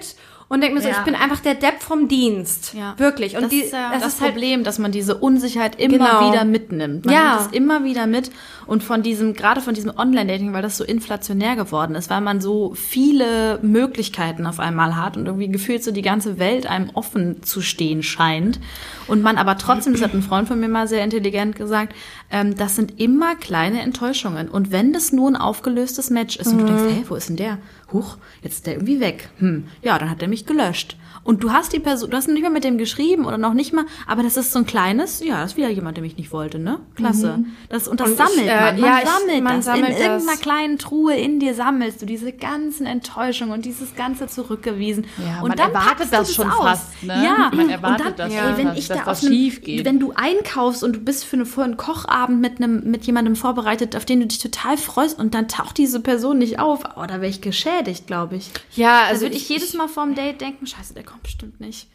[0.49, 0.95] und denke mir so, Ja.
[0.97, 2.73] ich bin einfach der Depp vom Dienst.
[2.73, 2.95] Ja.
[2.97, 3.35] Wirklich.
[3.35, 5.97] Und das die, ist ja das, das, ist halt, Problem, dass man diese Unsicherheit immer
[5.97, 6.31] Genau.
[6.31, 7.05] wieder mitnimmt.
[7.05, 7.35] Man Ja.
[7.35, 8.31] nimmt es immer wieder mit
[8.65, 12.41] und von diesem, gerade von diesem Online-Dating, weil das so inflationär geworden ist, weil man
[12.41, 17.43] so viele Möglichkeiten auf einmal hat und irgendwie gefühlt so die ganze Welt einem offen
[17.43, 18.59] zu stehen scheint
[19.07, 21.93] und man aber trotzdem, das hat ein Freund von mir mal sehr intelligent gesagt,
[22.31, 26.59] ähm, das sind immer kleine Enttäuschungen und wenn das nur ein aufgelöstes Match ist und
[26.59, 27.57] du denkst, hey, wo ist denn der?
[27.91, 29.29] Huch, jetzt ist der irgendwie weg.
[29.39, 30.97] Hm, ja, dann hat er mich gelöscht.
[31.29, 33.71] Und du hast die Person, du hast nicht mal mit dem geschrieben oder noch nicht
[33.71, 36.31] mal, aber das ist so ein kleines, ja, das ist wieder jemand, der mich nicht
[36.31, 36.79] wollte, ne?
[36.95, 37.43] Klasse.
[37.69, 38.79] Das, und das Und ich, sammelt äh, man.
[38.79, 39.65] Man ja, ich- sammelt man das.
[39.65, 40.01] sammelt in das.
[40.01, 45.05] irgendeiner kleinen Truhe in dir sammelst du diese ganzen Enttäuschungen und dieses ganze zurückgewiesen.
[45.23, 46.63] Ja, und man dann erwartet du das schon aus.
[46.63, 47.13] fast, ne?
[47.23, 49.85] Ja, Man erwartet und dann, das ey, wenn ich dass da das einem, schief geht.
[49.85, 53.35] wenn du einkaufst und du bist für, eine, für einen Kochabend mit einem mit jemandem
[53.35, 57.03] vorbereitet, auf den du dich total freust und dann taucht diese Person nicht auf, oh,
[57.07, 58.49] da wäre ich geschädigt, glaube ich.
[58.75, 61.87] ja, Also also würde ich, jedes Mal vorm Date denken, scheiße, der kommt bestimmt nicht.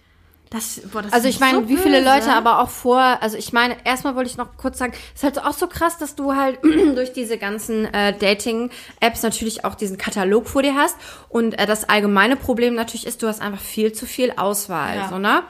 [0.51, 2.01] Das, boah, das Also ich meine, so wie viele.
[2.01, 5.25] Leute aber auch vor, also ich meine, erstmal wollte ich noch kurz sagen, es ist
[5.25, 9.99] halt auch so krass, dass du halt durch diese ganzen äh, Dating-Apps natürlich auch diesen
[9.99, 10.97] Katalog vor dir hast.
[11.29, 14.97] Und äh, das allgemeine Problem natürlich ist, du hast einfach viel zu viel Auswahl.
[14.97, 15.09] Ja.
[15.09, 15.43] So, ne?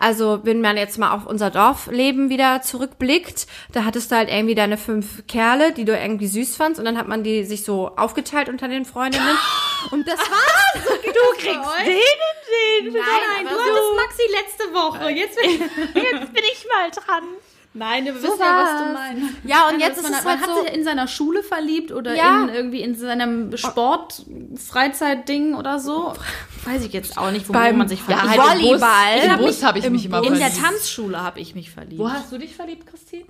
[0.00, 4.54] Also wenn man jetzt mal auf unser Dorfleben wieder zurückblickt, da hattest du halt irgendwie
[4.54, 7.92] deine fünf Kerle, die du irgendwie süß fandst und dann hat man die sich so
[7.96, 9.38] aufgeteilt unter den Freundinnen
[9.90, 10.84] und das war's.
[11.04, 12.92] du kriegst den und den.
[12.94, 13.02] Nein,
[13.36, 15.10] Nein, du so- hattest Maxi letzte Woche.
[15.10, 15.60] Jetzt bin,
[16.02, 17.24] jetzt bin ich mal dran.
[17.72, 19.34] Nein, wir wissen ja, was du meinst.
[19.44, 21.42] Ja, und Also, jetzt ist man, es man halt hat so- sich in seiner Schule
[21.44, 22.42] verliebt oder Ja.
[22.42, 24.24] in irgendwie in seinem Sport
[24.56, 26.12] Freizeitding oder so.
[26.64, 28.38] Weiß ich jetzt auch nicht, wo, man sich ja, verliebt.
[28.42, 29.18] halt im Bus, Volleyball.
[29.24, 30.60] Im Bus mich habe ich im mich immer in der verliebt.
[30.64, 32.00] Tanzschule habe ich mich verliebt.
[32.00, 33.24] Wo hast du dich verliebt, Christine?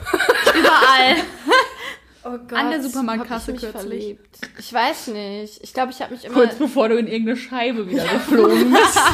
[0.58, 1.16] Überall.
[2.22, 3.90] Oh Gott, An der Supermarktkasse ich mich kürzlich.
[3.90, 4.38] verliebt.
[4.58, 5.62] Ich weiß nicht.
[5.62, 6.34] Ich glaube, ich habe mich immer.
[6.34, 8.98] Kurz bevor du in irgendeine Scheibe wieder geflogen bist.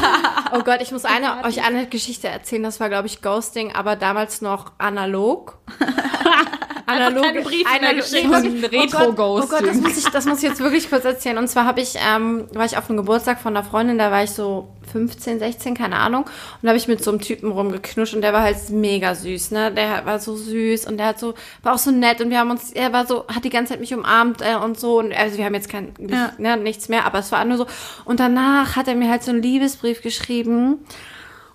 [0.53, 2.63] Oh Gott, ich muss eine, euch eine Geschichte erzählen.
[2.63, 5.57] Das war, glaube ich, Ghosting, aber damals noch analog.
[6.87, 7.23] analog.
[7.23, 8.13] keine Briefe analog-.
[8.13, 11.37] Ein Oh Gott, oh Gott, das muss ich, das muss ich jetzt wirklich kurz erzählen.
[11.37, 14.23] Und zwar habe ich, ähm, war ich auf einem Geburtstag von einer Freundin, da war
[14.23, 16.23] ich so 15, 16, keine Ahnung.
[16.23, 16.31] Und
[16.63, 19.71] da habe ich mit so einem Typen rumgeknutscht und der war halt mega süß, ne?
[19.71, 22.51] Der war so süß und der hat so, war auch so nett und wir haben
[22.51, 24.99] uns, er war so, hat die ganze Zeit mich umarmt äh, und so.
[24.99, 26.31] Und also wir haben jetzt kein, nicht, Ja.
[26.37, 27.67] ne, nichts mehr, aber es war nur so.
[28.05, 30.85] Und danach hat er mir halt so einen Liebesbrief geschrieben.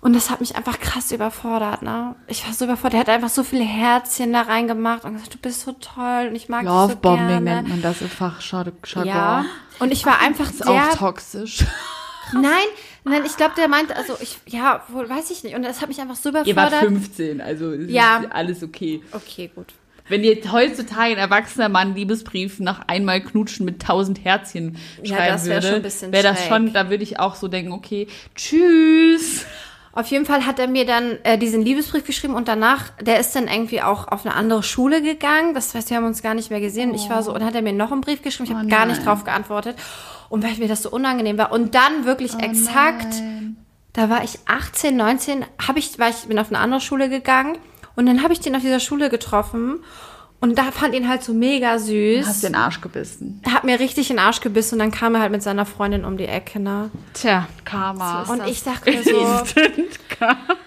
[0.03, 2.15] Und das hat mich einfach krass überfordert, ne?
[2.27, 2.95] Ich war so überfordert.
[2.95, 6.35] Er hat einfach so viele Herzchen da reingemacht und gesagt, du bist so toll und
[6.35, 7.41] ich mag dich so Lovebombing gerne.
[7.55, 9.05] nennt man das im Fachjargon.
[9.05, 9.45] Ja.
[9.79, 11.65] Und ich war einfach Ist sehr auch toxisch.
[12.33, 12.65] Nein,
[13.03, 15.55] nein, ich glaube, der meinte, also ich, ja, wohl weiß ich nicht.
[15.55, 16.79] Und das hat mich einfach so Ihr wart überfordert.
[16.81, 18.23] 15, also ist Ja.
[18.31, 19.01] alles okay.
[19.11, 19.67] Okay, gut.
[20.09, 25.33] Wenn jetzt heutzutage ein erwachsener Mann Liebesbrief nach einmal knutschen mit tausend Herzchen Ja, schreiben
[25.33, 29.45] das wär würde, wäre das schon, da würde ich auch so denken, okay, tschüss.
[29.95, 33.35] Auf jeden Fall hat er mir dann äh, diesen Liebesbrief geschrieben und danach, der ist
[33.35, 35.53] dann irgendwie auch auf eine andere Schule gegangen.
[35.53, 36.89] Das heißt, wir haben uns gar nicht mehr gesehen.
[36.89, 38.49] Und Ich war so, und dann hat er mir noch einen Brief geschrieben.
[38.49, 39.05] Ich habe Oh gar nicht nein.
[39.05, 39.77] drauf geantwortet.
[40.29, 41.51] Und weil mir das so unangenehm war.
[41.51, 43.13] Und dann wirklich exakt,
[43.93, 47.59] da war ich 18, 19, hab ich, war ich bin auf eine andere Schule gegangen
[47.95, 49.83] und dann habe ich den auf dieser Schule getroffen
[50.43, 52.27] und da fand ihn halt so mega süß.
[52.27, 53.41] Hast den Arsch gebissen.
[53.49, 56.17] Hat mir richtig den Arsch gebissen und dann kam er halt mit seiner Freundin um
[56.17, 56.91] die Ecke, ne?
[57.13, 57.47] Tja.
[57.63, 58.23] Karma.
[58.23, 59.21] Und ich dachte mir so,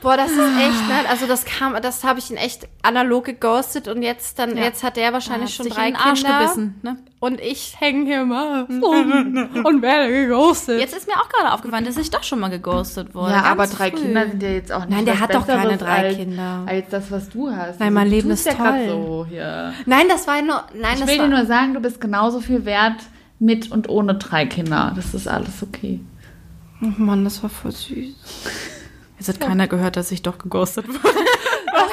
[0.00, 1.08] boah, das ist echt, ne?
[1.10, 4.96] Also das kam, das habe ich ihn echt analog geghostet und jetzt dann, jetzt hat
[4.96, 6.96] der wahrscheinlich schon sich drei in den Arsch Kinder gebissen, ne?
[7.18, 10.80] und ich hänge hier mal rum und werde geghostet.
[10.80, 13.32] Jetzt ist mir auch gerade aufgefallen, dass ich doch schon mal geghostet wurde.
[13.32, 14.00] ja, Ganz aber drei früh.
[14.02, 16.62] Kinder sind ja jetzt auch nicht Nein, der hat doch keine drei als, Kinder.
[16.66, 17.80] Als das, was du hast.
[17.80, 18.88] Nein, mein Leben ist ja grad toll.
[18.88, 19.65] so hier.
[19.86, 22.40] Nein, das war nur, nein, Ich das will war, dir nur sagen, du bist genauso
[22.40, 23.00] viel wert
[23.38, 24.92] mit und ohne drei Kinder.
[24.96, 26.00] Das ist alles okay.
[26.82, 28.14] oh Mann, das war voll süß.
[29.18, 31.00] Jetzt hat keiner gehört, dass ich doch geghostet wurde.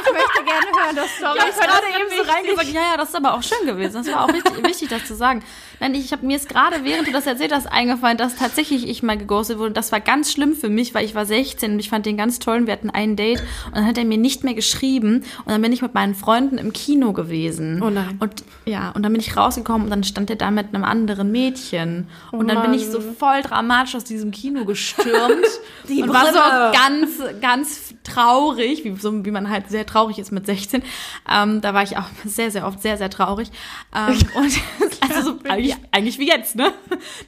[0.05, 1.37] Ich möchte gerne hören, das Story.
[1.37, 3.93] Ich habe gerade eben so reingesagt, ja, ja, das ist aber auch schön gewesen.
[3.93, 5.43] Das war auch richtig, wichtig, das zu sagen.
[5.79, 9.03] Nein, ich habe mir ist gerade, während du das erzählt hast, eingefallen, dass tatsächlich ich
[9.03, 9.71] mal geghostet wurde.
[9.71, 12.39] Das war ganz schlimm für mich, weil ich war 16 und ich fand den ganz
[12.39, 12.57] toll.
[12.57, 15.61] und Wir hatten ein Date und dann hat er mir nicht mehr geschrieben und dann
[15.61, 17.81] bin ich mit meinen Freunden im Kino gewesen.
[17.83, 18.17] Oh nein.
[18.19, 21.31] Und ja, und dann bin ich rausgekommen und dann stand er da mit einem anderen
[21.31, 22.07] Mädchen.
[22.31, 25.45] Und dann bin ich so voll dramatisch aus diesem Kino gestürmt
[25.87, 26.39] Die und war so
[26.77, 30.84] ganz, ganz traurig, wie, so, wie man halt sehr traurig ist mit 16.
[31.32, 33.49] Ähm, da war ich auch sehr, sehr oft sehr, sehr traurig.
[33.95, 34.51] Ähm, und
[35.10, 36.71] Also so, eigentlich, eigentlich wie jetzt, ne?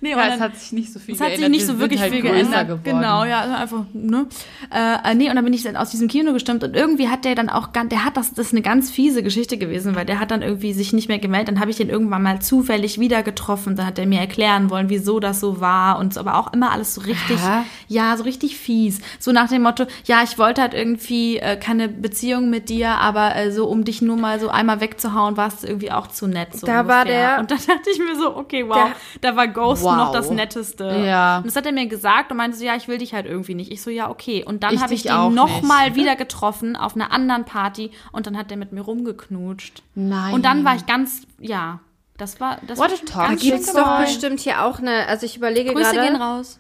[0.01, 1.51] Nee, Ja, und es dann- hat sich nicht so viel es hat geändert.
[1.51, 2.67] sich nicht Wir so wirklich halt viel geändert.
[2.67, 2.82] geworden.
[2.84, 4.28] Genau, ja, also einfach, ne?
[4.73, 7.25] Äh, äh, nee, und dann bin ich dann aus diesem Kino gestimmt und irgendwie hat
[7.25, 10.06] der dann auch ganz, der hat das, das ist eine ganz fiese Geschichte gewesen, weil
[10.06, 11.49] der hat dann irgendwie sich nicht mehr gemeldet.
[11.49, 13.75] Dann habe ich den irgendwann mal zufällig wieder getroffen.
[13.75, 16.71] Dann hat er mir erklären wollen, wieso das so war und so, aber auch immer
[16.71, 17.63] alles so richtig, Hä?
[17.89, 18.99] ja, so richtig fies.
[19.19, 23.36] So nach dem Motto, ja, ich wollte halt irgendwie äh, keine Beziehung mit dir, aber
[23.36, 26.56] äh, so um dich nur mal so einmal wegzuhauen, war es irgendwie auch zu nett.
[26.58, 27.30] So Da war ungefähr.
[27.36, 28.89] der- Und dann dachte ich mir so, okay, wow,
[29.22, 29.96] da war Ghost Wow.
[29.96, 30.86] noch das Netteste.
[31.06, 31.38] Ja.
[31.38, 33.54] Und das hat er mir gesagt und meinte so, ja, ich will dich halt irgendwie
[33.54, 33.72] nicht.
[33.72, 34.44] Ich so, ja, okay.
[34.44, 35.63] Und dann habe ich den noch nicht.
[35.63, 39.84] mal wieder getroffen auf einer anderen Party und dann hat er mit mir rumgeknutscht.
[39.94, 40.34] Nein.
[40.34, 41.80] Und dann war ich ganz, ja,
[42.18, 43.30] das war, das What war a talk.
[43.30, 46.60] ganz Da Gibt's doch bestimmt hier auch eine, also ich überlege Grüße gehen gerade, raus.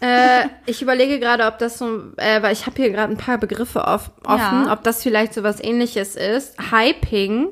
[0.00, 3.38] Äh, ich überlege gerade, ob das so, äh, weil ich habe hier gerade ein paar
[3.38, 4.72] Begriffe off, offen, Ja.
[4.72, 6.54] ob das vielleicht so was ähnliches ist.
[6.70, 7.48] Hyping.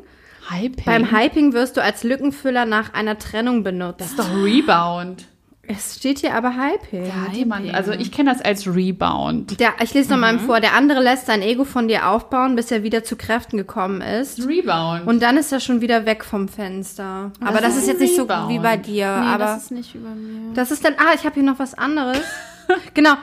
[0.51, 0.85] Hyping.
[0.85, 4.01] Beim Hyping wirst du als Lückenfüller nach einer Trennung benutzt.
[4.01, 5.27] Das ist doch Rebound.
[5.69, 7.05] Es steht hier aber Hyping.
[7.07, 9.61] Da hat jemand, also ich kenne das als Rebound.
[9.61, 10.61] Der, ich lese noch mal vor.
[10.61, 14.47] Der andere lässt sein Ego von dir aufbauen, bis er wieder zu Kräften gekommen ist.
[14.47, 15.07] Rebound.
[15.07, 17.31] Und dann ist er schon wieder weg vom Fenster.
[17.41, 18.49] Aber das, ist ist jetzt nicht so Rebound.
[18.51, 19.21] wie bei dir.
[19.21, 20.53] Nee, aber das ist nicht über mir.
[20.55, 20.95] das ist dann.
[20.99, 22.23] Ah, ich habe hier noch was anderes.
[22.95, 23.15] genau.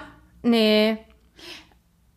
[0.42, 0.98] Nee.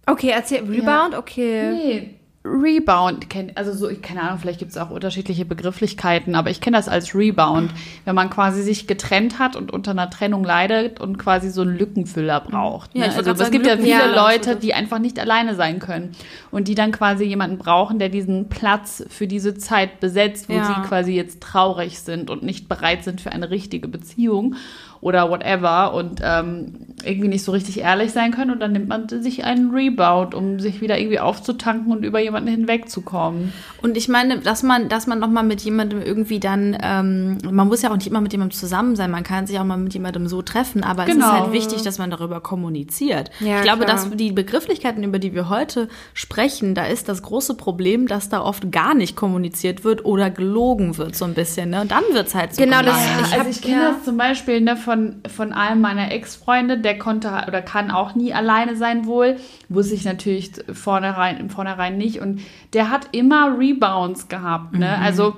[0.06, 0.62] Okay, erzähl.
[0.62, 1.16] Rebound?
[1.16, 1.72] Okay.
[1.72, 6.50] Nee, Rebound, kenn- also so, ich keine Ahnung, vielleicht gibt es auch unterschiedliche Begrifflichkeiten, aber
[6.50, 7.70] ich kenne das als Rebound,
[8.04, 11.78] wenn man quasi sich getrennt hat und unter einer Trennung leidet und quasi so einen
[11.78, 12.90] Lückenfüller braucht.
[12.94, 13.14] Ja, ne?
[13.14, 16.12] wollte Also es gibt ja viele Leute, die einfach nicht alleine sein können
[16.50, 20.64] und die dann quasi jemanden brauchen, der diesen Platz für diese Zeit besetzt, wo Ja.
[20.64, 24.56] sie quasi jetzt traurig sind und nicht bereit sind für eine richtige Beziehung
[25.02, 29.08] oder whatever und ähm, irgendwie nicht so richtig ehrlich sein können und dann nimmt man
[29.08, 33.52] sich einen Rebound, um sich wieder irgendwie aufzutanken und über jemanden hinwegzukommen.
[33.82, 37.66] Und ich meine, dass man, dass man noch mal mit jemandem irgendwie dann, ähm, man
[37.66, 39.92] muss ja auch nicht immer mit jemandem zusammen sein, man kann sich auch mal mit
[39.92, 41.32] jemandem so treffen, aber es ist Genau.
[41.32, 43.30] halt wichtig, dass man darüber kommuniziert.
[43.40, 43.96] Ja, ich glaube, klar.
[43.96, 48.40] dass die Begrifflichkeiten, über die wir heute sprechen, da ist das große Problem, dass da
[48.40, 51.70] oft gar nicht kommuniziert wird oder gelogen wird so ein bisschen.
[51.70, 51.80] Ne?
[51.80, 53.24] Und dann wird's halt so Genau, das- gemein.
[53.26, 53.90] Ich also ich kenne ja.
[53.90, 54.91] das zum Beispiel ne, von,
[55.28, 59.36] von einem meiner Ex-Freunde, der konnte oder kann auch nie alleine sein wohl.
[59.68, 62.20] Wusste ich natürlich vornherein, im Vornherein nicht.
[62.20, 62.40] Und
[62.72, 64.72] der hat immer Rebounds gehabt.
[64.74, 64.96] Ne?
[64.98, 65.02] Mhm.
[65.04, 65.34] Also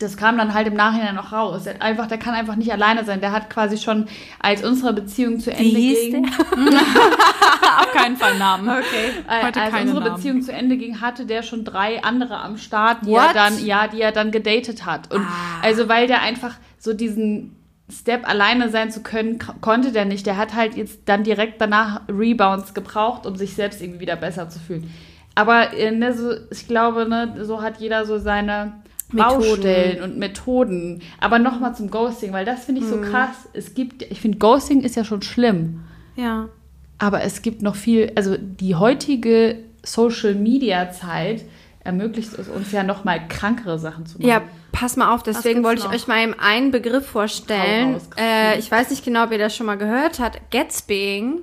[0.00, 1.64] das kam dann halt im Nachhinein noch raus.
[1.64, 3.20] Der, hat einfach, der kann einfach nicht alleine sein.
[3.20, 4.06] Der hat quasi schon,
[4.38, 6.24] als unsere Beziehung zu Ende hieß ging,
[7.80, 8.68] Auf keinen Fall Namen.
[8.68, 9.12] Okay.
[9.28, 10.14] Äh, Heute als keine unsere Namen.
[10.16, 13.28] Beziehung zu Ende ging, hatte der schon drei andere am Start, die What?
[13.28, 15.12] er dann, ja, die er dann gedatet hat.
[15.12, 15.60] Und Ah.
[15.62, 17.56] also weil der einfach so diesen
[17.90, 20.26] Step alleine sein zu können, konnte der nicht.
[20.26, 24.48] Der hat halt jetzt dann direkt danach Rebounds gebraucht, um sich selbst irgendwie wieder besser
[24.50, 24.92] zu fühlen.
[25.34, 28.74] Aber äh, ne, so, ich glaube, ne, so hat jeder so seine.
[29.10, 31.00] Baustellen und Methoden.
[31.18, 33.02] Aber nochmal zum Ghosting, weil das finde ich so Mhm.
[33.04, 33.48] krass.
[33.54, 35.80] Es gibt, ich finde, Ghosting ist ja schon schlimm.
[36.16, 36.50] Ja.
[36.98, 41.44] Aber es gibt noch viel, also die heutige Social Media Zeit
[41.88, 44.28] ermöglicht es uns ja noch mal krankere Sachen zu machen.
[44.28, 45.94] Ja, pass mal auf, deswegen wollte ich noch?
[45.94, 47.94] euch mal eben einen Begriff vorstellen.
[47.94, 48.10] Raus.
[48.18, 50.50] Äh, ich weiß nicht genau, ob ihr das schon mal gehört habt.
[50.50, 51.40] Gatsbying.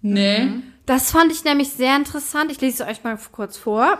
[0.00, 0.48] Nee.
[0.86, 2.52] Das fand ich nämlich sehr interessant.
[2.52, 3.98] Ich lese es euch mal kurz vor.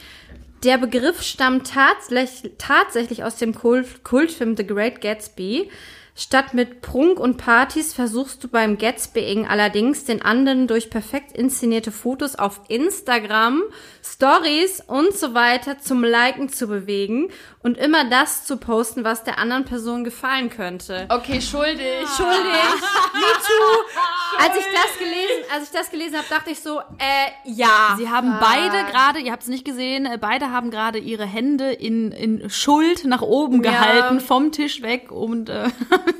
[0.64, 5.70] Der Begriff stammt tatsächlich, tatsächlich aus dem Kult, Kultfilm The Great Gatsby.
[6.18, 11.92] Statt mit Prunk und Partys versuchst du beim Gatsbying allerdings den anderen durch perfekt inszenierte
[11.92, 13.62] Fotos auf Instagram,
[14.02, 17.28] Stories und so weiter zum Liken zu bewegen
[17.66, 21.06] und immer das zu posten, was der anderen Person gefallen könnte.
[21.08, 21.80] Okay, schuldig.
[22.00, 22.80] Entschuldigt.
[23.12, 24.38] Me too.
[24.38, 27.96] Als ich das gelesen, als ich das gelesen habe, dachte ich so, äh, ja.
[27.98, 31.72] Sie haben beide gerade, ihr habt es nicht gesehen, äh, beide haben gerade ihre Hände
[31.72, 33.72] in, in Schuld nach oben Ja.
[33.72, 35.64] gehalten, vom Tisch weg und äh,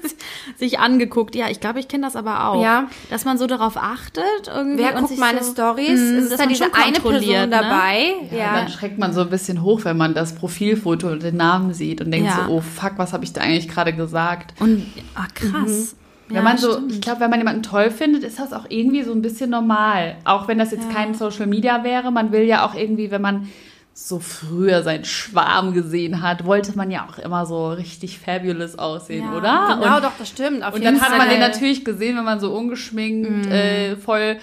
[0.57, 1.37] sich angeguckt.
[1.37, 2.61] Ja, ich glaube, ich kenne das aber auch.
[2.61, 2.89] Ja.
[3.11, 4.25] Dass man so darauf achtet.
[4.53, 6.01] Irgendwie Wer und guckt sich meine so, Stories?
[6.01, 7.49] Es dass ist da diese schon eine Person ne?
[7.49, 8.15] dabei.
[8.33, 8.37] Ja.
[8.37, 8.55] Ja.
[8.57, 12.29] Dann schreckt man so ein bisschen hoch, wenn man das Profilfoto Namen sieht und denkt
[12.29, 12.45] Ja.
[12.47, 14.55] so, oh fuck, was habe ich da eigentlich gerade gesagt?
[14.61, 15.97] Und, ah, krass.
[16.29, 16.93] Wenn Ja, man so, stimmt.
[16.93, 20.17] ich glaube, wenn man jemanden toll findet, ist das auch irgendwie so ein bisschen normal.
[20.25, 23.49] Auch wenn das jetzt kein Social Media wäre, man will ja auch irgendwie, wenn man
[23.99, 29.25] so früher seinen Schwarm gesehen hat, wollte man ja auch immer so richtig fabulous aussehen,
[29.25, 29.79] Ja, oder?
[29.81, 30.57] Genau, und, doch, das stimmt.
[30.71, 31.29] Und dann hat man Fall.
[31.31, 34.37] den natürlich gesehen, wenn man so ungeschminkt, äh, voll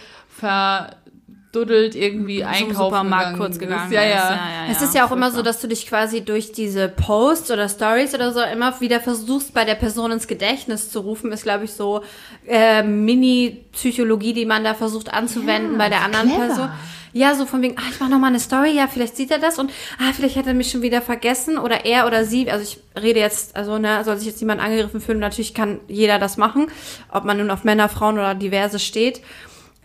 [1.54, 3.60] verduddelt irgendwie Zum einkaufen Supermarkt gegangen kurz ist.
[3.60, 4.10] gegangen Ja, ist.
[4.10, 4.40] ja.
[4.72, 8.14] Es ist ja auch immer so, dass du dich quasi durch diese Posts oder Stories
[8.16, 11.32] oder so immer wieder versuchst, bei der Person ins Gedächtnis zu rufen.
[11.32, 12.02] Ist, glaube ich, so
[12.48, 16.46] äh, Mini-Psychologie, die man da versucht anzuwenden Ja, bei der anderen clever.
[16.48, 16.70] Person.
[17.16, 19.60] Ja, so von wegen, ah, ich mache nochmal eine Story, ja, vielleicht sieht er das
[19.60, 22.80] und ah, vielleicht hat er mich schon wieder vergessen oder er oder sie, also ich
[23.00, 26.66] rede jetzt, also ne, soll sich jetzt jemand angegriffen fühlen, natürlich kann jeder das machen,
[27.12, 29.22] ob man nun auf Männer, Frauen oder diverse steht.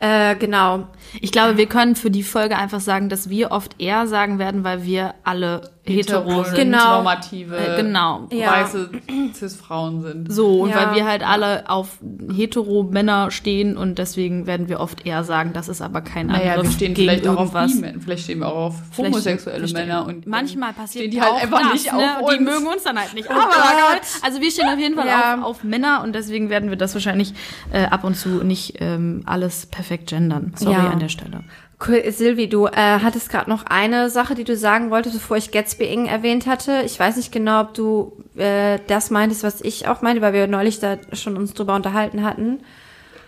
[0.01, 0.89] Äh, genau.
[1.21, 4.63] Ich glaube, wir können für die Folge einfach sagen, dass wir oft eher sagen werden,
[4.63, 6.57] weil wir alle hetero sind.
[6.57, 6.95] Genau.
[6.97, 8.27] normative, Äh, genau.
[8.31, 8.53] Ja.
[8.53, 8.91] weiße
[9.35, 10.33] Cis-Frauen sind.
[10.33, 10.77] So, und Ja.
[10.89, 11.99] weil wir halt alle auf
[12.35, 16.67] hetero-Männer stehen und deswegen werden wir oft eher sagen, das ist aber kein Naja, Angriff
[16.69, 18.01] wir stehen gegen vielleicht auch auf die Männer.
[18.01, 20.07] Vielleicht stehen wir auch auf Vielleicht- homosexuelle vielleicht- Männer.
[20.07, 22.19] Und manchmal passiert stehen die halt auch einfach das, nicht ne?
[22.21, 22.51] auf Die uns.
[22.51, 23.29] mögen uns dann halt nicht.
[23.29, 24.01] Oh Aber Gott.
[24.23, 25.39] also wir stehen auf jeden Fall Ja.
[25.39, 27.33] auf, auf Männer und deswegen werden wir das wahrscheinlich
[27.73, 30.53] äh, ab und zu nicht ähm, alles perfekt gendern.
[30.57, 30.91] Sorry Ja.
[30.91, 31.41] an der Stelle.
[31.87, 35.53] Cool, Silvi, du äh, hattest gerade noch eine Sache, die du sagen wolltest, bevor ich
[35.53, 36.83] Gatsby Ing erwähnt hatte.
[36.85, 40.49] Ich weiß nicht genau, ob du äh, das meintest, was ich auch meinte, weil wir
[40.49, 42.61] neulich da schon uns drüber unterhalten hatten.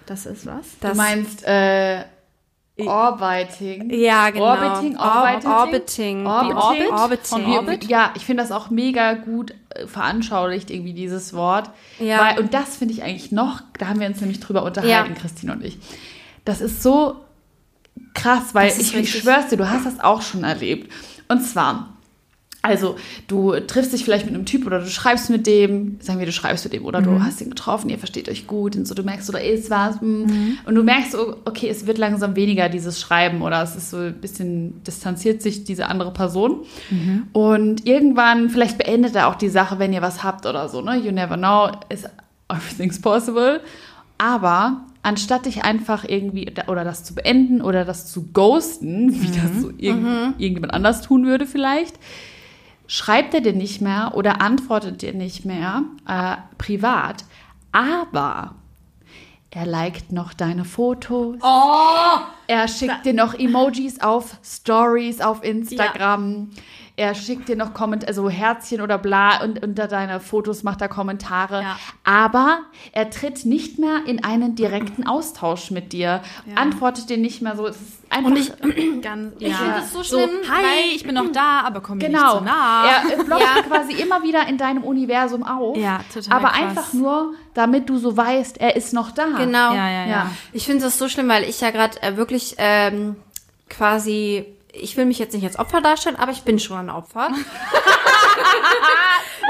[0.06, 0.66] Das ist was?
[0.80, 2.02] Das, du meinst äh,
[2.76, 3.90] Orbiting.
[3.90, 4.46] ja, genau.
[4.46, 5.46] Orbiting, Orbiting.
[5.46, 6.26] Orbiting.
[6.26, 6.92] Orbiting.
[6.92, 7.46] Orbiting.
[7.52, 7.84] Orbit?
[7.84, 11.70] Ja, ich finde das auch mega gut äh, veranschaulicht, irgendwie dieses Wort.
[12.00, 12.18] Ja.
[12.24, 15.20] Weil, und das finde ich eigentlich noch, da haben wir uns nämlich drüber unterhalten, Ja.
[15.20, 15.78] Christine und ich.
[16.44, 17.16] Das ist so
[18.14, 20.90] krass, weil ich, ich schwör's dir, du hast das auch schon erlebt.
[21.28, 21.94] Und zwar,
[22.62, 22.96] also
[23.26, 26.32] du triffst dich vielleicht mit einem Typ oder du schreibst mit dem, sagen wir, du
[26.32, 27.04] schreibst mit dem oder Mhm.
[27.04, 30.00] du hast ihn getroffen, ihr versteht euch gut und so, du merkst da ist was.
[30.02, 30.06] mm.
[30.24, 30.58] Mhm.
[30.66, 33.96] Und du merkst so, okay, es wird langsam weniger dieses Schreiben oder es ist so
[33.98, 36.64] ein bisschen, distanziert sich diese andere Person.
[36.90, 37.28] Mhm.
[37.32, 40.96] Und irgendwann, vielleicht beendet er auch die Sache, wenn ihr was habt oder so, ne?
[40.98, 42.04] You never know, is
[42.50, 43.60] everything's possible.
[44.18, 49.62] Aber anstatt dich einfach irgendwie oder das zu beenden oder das zu ghosten, wie das
[49.62, 50.06] so irgend,
[50.38, 51.94] irgendjemand anders tun würde vielleicht,
[52.86, 57.24] schreibt er dir nicht mehr oder antwortet dir nicht mehr äh, privat,
[57.72, 58.54] aber
[59.52, 61.36] er liked noch deine Fotos.
[62.46, 66.50] Er schickt dir noch Emojis auf Stories auf Instagram.
[67.00, 70.88] Er schickt dir noch Komment also Herzchen oder bla und unter deine Fotos macht er
[70.88, 71.62] Kommentare.
[71.62, 71.78] Ja.
[72.04, 72.58] Aber
[72.92, 76.20] er tritt nicht mehr in einen direkten Austausch mit dir,
[76.56, 77.66] antwortet dir nicht mehr so.
[77.68, 78.52] Es ist einfach Und ich
[79.02, 82.08] ganz Ich finde das so schlimm, Hi, weil- ich bin noch da, aber komm mir
[82.10, 82.38] nicht Genau.
[82.38, 82.84] zu nah.
[82.86, 85.78] Er blockt quasi immer wieder in deinem Universum auf.
[85.78, 86.60] Ja, total Aber krass.
[86.62, 89.24] einfach nur, damit du so weißt, er ist noch da.
[89.38, 89.72] Genau.
[89.72, 90.30] Ja, ja, ja.
[90.52, 93.16] Ich finde das so schlimm, weil ich ja gerade äh, wirklich ähm,
[93.70, 97.28] quasi, ich will mich jetzt nicht als Opfer darstellen, aber ich bin schon ein Opfer.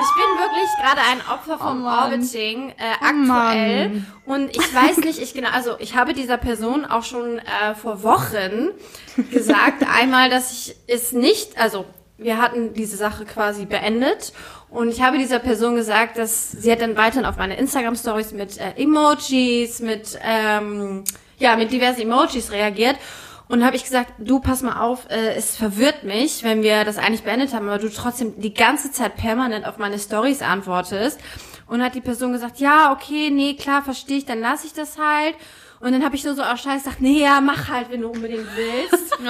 [0.00, 4.04] ich bin wirklich gerade ein Opfer vom Orbiting äh, aktuell.
[4.26, 8.02] Und ich weiß nicht, ich genau, also ich habe dieser Person auch schon äh, vor
[8.02, 8.70] Wochen
[9.30, 11.84] gesagt, einmal, dass ich es nicht, also
[12.16, 14.32] wir hatten diese Sache quasi beendet
[14.68, 18.58] und ich habe dieser Person gesagt, dass sie hat dann weiterhin auf meine Instagram-Stories mit
[18.58, 21.04] äh, Emojis, mit ähm,
[21.38, 22.96] ja mit diversen Emojis reagiert
[23.50, 26.98] und habe ich gesagt, du pass mal auf, äh, es verwirrt mich, wenn wir das
[26.98, 31.20] eigentlich beendet haben, aber du trotzdem die ganze Zeit permanent auf meine Stories antwortest
[31.66, 34.98] und hat die Person gesagt, ja okay, nee klar verstehe ich, dann lasse ich das
[34.98, 35.34] halt.
[35.82, 38.08] Und dann habe ich nur so aus Scheiß gesagt, nee, ja, mach halt, wenn du
[38.08, 39.06] unbedingt willst.
[39.22, 39.24] Oh,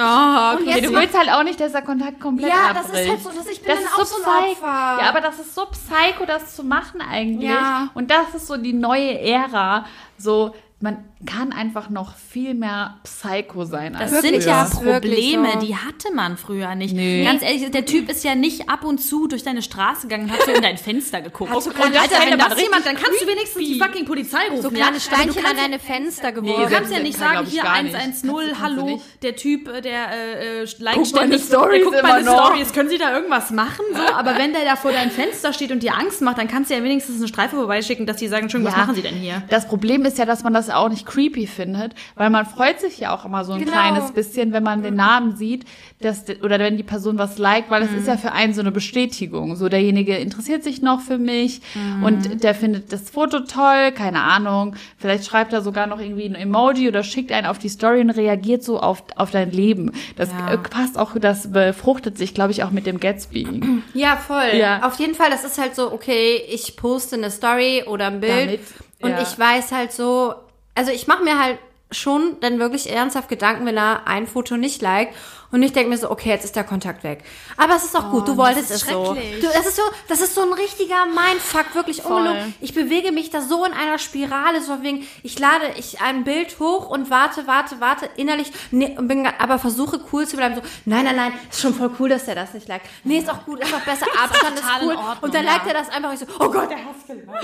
[0.57, 2.93] Und Ja, jetzt du willst halt auch nicht, dass der Kontakt komplett Ja, abbricht.
[2.93, 4.51] das ist halt so, dass ich bin Das dann ist auch so so ein psych-
[4.53, 4.97] Opfer.
[5.01, 7.49] Ja, aber das ist so psycho, das zu machen eigentlich.
[7.49, 7.89] Ja.
[7.93, 9.85] Und das ist so die neue Ära.
[10.17, 14.83] So, man kann einfach noch viel mehr Psycho sein als Das sind ja das ist
[14.83, 15.59] wirklich Probleme, so.
[15.59, 16.95] die hatte man früher nicht.
[16.95, 17.23] Nee.
[17.23, 20.41] Ganz ehrlich, der Typ ist ja nicht ab und zu durch deine Straße gegangen, hat
[20.45, 21.51] so in dein Fenster geguckt.
[21.53, 24.63] Hast du und Alter, wenn das jemand, dann kannst du wenigstens die fucking Polizei rufen.
[24.63, 24.75] so ja?
[24.75, 26.73] kleine Aber du Steinchen an kannst- deine Fenster Du geworfen.
[26.73, 27.95] kannst ja nicht kann, sagen, hier gar nicht.
[27.95, 31.37] 110, Kannst du- kannst du hallo, der Typ, äh, der äh, äh, like Guckt meine
[31.37, 32.45] ständig, Stories der guckt immer meine noch.
[32.47, 32.73] Stories.
[32.73, 33.85] Können Sie da irgendwas machen?
[33.93, 36.71] So, aber wenn der da vor deinem Fenster steht und dir Angst macht, dann kannst
[36.71, 38.79] du ja wenigstens eine Streife vorbeischicken, dass die sagen, schon, was Ja.
[38.79, 39.43] machen Sie denn hier?
[39.49, 42.99] Das Problem ist ja, dass man das auch nicht creepy findet, weil man freut sich
[42.99, 43.71] ja auch immer so ein Genau.
[43.71, 45.65] kleines bisschen, wenn man den Namen sieht,
[45.99, 47.97] dass, oder wenn die Person was liked, weil das Mhm.
[47.99, 49.55] ist ja für einen so eine Bestätigung.
[49.55, 52.03] So derjenige interessiert sich noch für mich Mhm.
[52.03, 54.75] und der findet das Foto toll, keine Ahnung.
[54.97, 58.09] Vielleicht schreibt er sogar noch irgendwie ein Emoji oder schickt einen auf die Story und
[58.11, 59.91] reagiert so auf, auf dein Leben.
[60.15, 60.53] Das Ja.
[60.53, 63.61] äh, passt auch, das befruchtet sich, glaube ich, auch mit dem Gatsby.
[63.93, 64.55] Ja, voll.
[64.55, 64.83] Ja.
[64.87, 68.45] Auf jeden Fall, das ist halt so, okay, ich poste eine Story oder ein Bild
[68.45, 68.59] Damit,
[69.01, 69.21] und ja.
[69.21, 70.33] ich weiß halt so,
[70.75, 71.59] also ich mache mir halt
[71.91, 75.13] schon dann wirklich ernsthaft Gedanken, wenn er ein Foto nicht liked.
[75.51, 77.23] Und ich denke mir so, okay, jetzt ist der Kontakt weg.
[77.57, 79.13] Aber es ist auch gut, du wolltest es so.
[79.13, 82.53] Du, das ist so, das ist so ein richtiger Mindfuck, wirklich ungelogen.
[82.61, 86.59] Ich bewege mich da so in einer Spirale, so wegen, ich lade ich ein Bild
[86.59, 91.05] hoch und warte, warte, warte, innerlich, nee, bin, aber versuche cool zu bleiben, so, nein,
[91.05, 92.87] nein, nein, ist schon voll cool, dass der das nicht liked.
[93.03, 94.95] Nee, ist auch gut, ist auch besser, Abstand ist cool.
[94.95, 95.53] Ordnung, und dann ja.
[95.53, 97.27] liked er das einfach, ich so, oh Gott, der hat's geliked.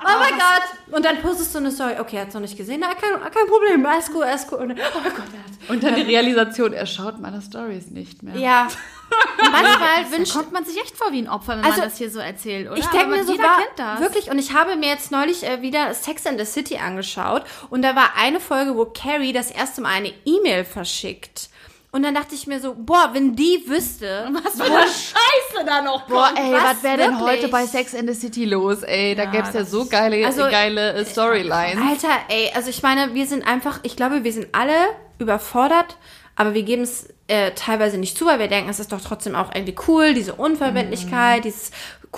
[0.00, 0.96] Oh mein Gott.
[0.96, 3.46] Und dann postest du eine Story, okay, er hat's noch nicht gesehen, na, kein, kein
[3.46, 4.58] Problem, alles cool, alles cool.
[4.58, 5.68] Und oh mein Gott, er hat's.
[5.68, 8.36] Und dann die Realisation, er schaut meine Stories nicht mehr.
[8.36, 8.68] Ja.
[9.38, 12.10] Manchmal wünscht kommt man sich echt vor wie ein Opfer, wenn Also, man das hier
[12.10, 12.78] so erzählt, oder?
[12.78, 14.00] Ich denke mir so, jeder war, kennt das.
[14.00, 17.82] wirklich, und ich habe mir jetzt neulich äh, wieder Sex and the City angeschaut und
[17.82, 21.48] da war eine Folge, wo Carrie das erste Mal eine E-Mail verschickt.
[21.90, 25.80] Und dann dachte ich mir so, boah, wenn die wüsste, Was für eine Scheiße da
[25.80, 26.08] noch kommt.
[26.08, 29.14] Boah, ey, was, Was wäre denn heute bei Sex in the City los, ey?
[29.14, 31.82] Da Ja, gäb's ja das so geile, Also, geile äh, Storylines.
[31.82, 34.74] Alter, ey, also ich meine, wir sind einfach, ich glaube, wir sind alle
[35.18, 35.96] überfordert,
[36.36, 39.34] aber wir geben es äh, teilweise nicht zu, weil wir denken, es ist doch trotzdem
[39.34, 41.70] auch irgendwie cool, diese Unverbindlichkeit, dieses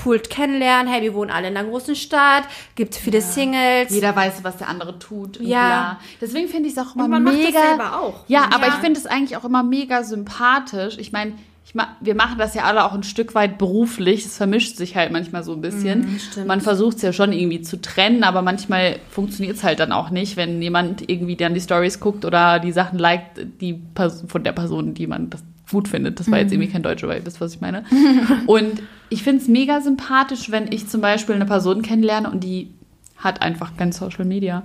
[0.05, 3.91] cool kennenlernen, hey, wir wohnen alle in einer großen Stadt, gibt viele Singles.
[3.93, 5.38] Jeder weiß, was der andere tut.
[5.38, 5.66] Und Ja.
[5.66, 6.01] bla.
[6.20, 7.61] Deswegen finde ich es auch immer man macht das mega.
[7.61, 8.24] selber auch.
[8.28, 8.74] Ja, aber Ja.
[8.74, 10.97] ich finde es eigentlich auch immer mega sympathisch.
[10.99, 11.32] Ich meine,
[11.64, 14.24] ich ma wir machen das ja alle auch ein Stück weit beruflich.
[14.24, 16.18] Es vermischt sich halt manchmal so ein bisschen.
[16.47, 20.11] Man versucht es ja schon irgendwie zu trennen, aber manchmal funktioniert es halt dann auch
[20.11, 24.43] nicht, wenn jemand irgendwie dann die Stories guckt oder die Sachen liked, die Pers von
[24.43, 26.20] der Person, die man das gut findet.
[26.20, 27.84] Das war jetzt irgendwie kein Deutscher, weil ihr wisst, was ich meine.
[28.46, 32.74] und ich finde es mega sympathisch, wenn ich zum Beispiel eine Person kennenlerne und die
[33.16, 34.62] hat einfach kein Social Media.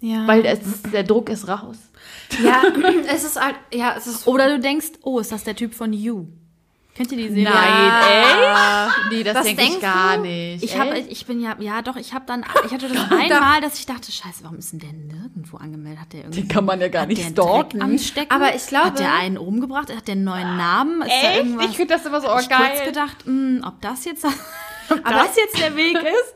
[0.00, 0.26] Ja.
[0.26, 1.78] Weil es, der Druck ist raus.
[2.44, 2.62] Ja,
[3.14, 5.92] es ist halt, ja, es ist Oder du denkst, oh, ist das der Typ von
[5.92, 6.26] You?
[6.96, 7.46] Kennt ihr die Serie?
[7.46, 9.10] echt?
[9.10, 10.22] Nee, das, Das denke ich gar du?
[10.22, 10.64] nicht.
[10.64, 11.12] Ich habe, Echt?
[11.12, 14.10] ich bin ja, ja doch, ich habe dann, ich hatte das einmal, dass ich dachte,
[14.10, 16.00] scheiße, warum ist denn der nirgendwo angemeldet?
[16.00, 17.78] Hat der irgendwie, Den kann man ja gar nicht stalken.
[17.80, 18.32] Dreck am Stecken?
[18.34, 19.94] Aber ich glaube- Hat der einen umgebracht?
[19.94, 21.02] Hat der einen neuen Namen?
[21.02, 21.70] Ist da Echt?
[21.70, 22.86] Ich finde das immer so oh, Hab ich kurz geil.
[22.86, 24.24] gedacht, mh, ob das jetzt,
[24.90, 26.34] ob das jetzt der Weg ist?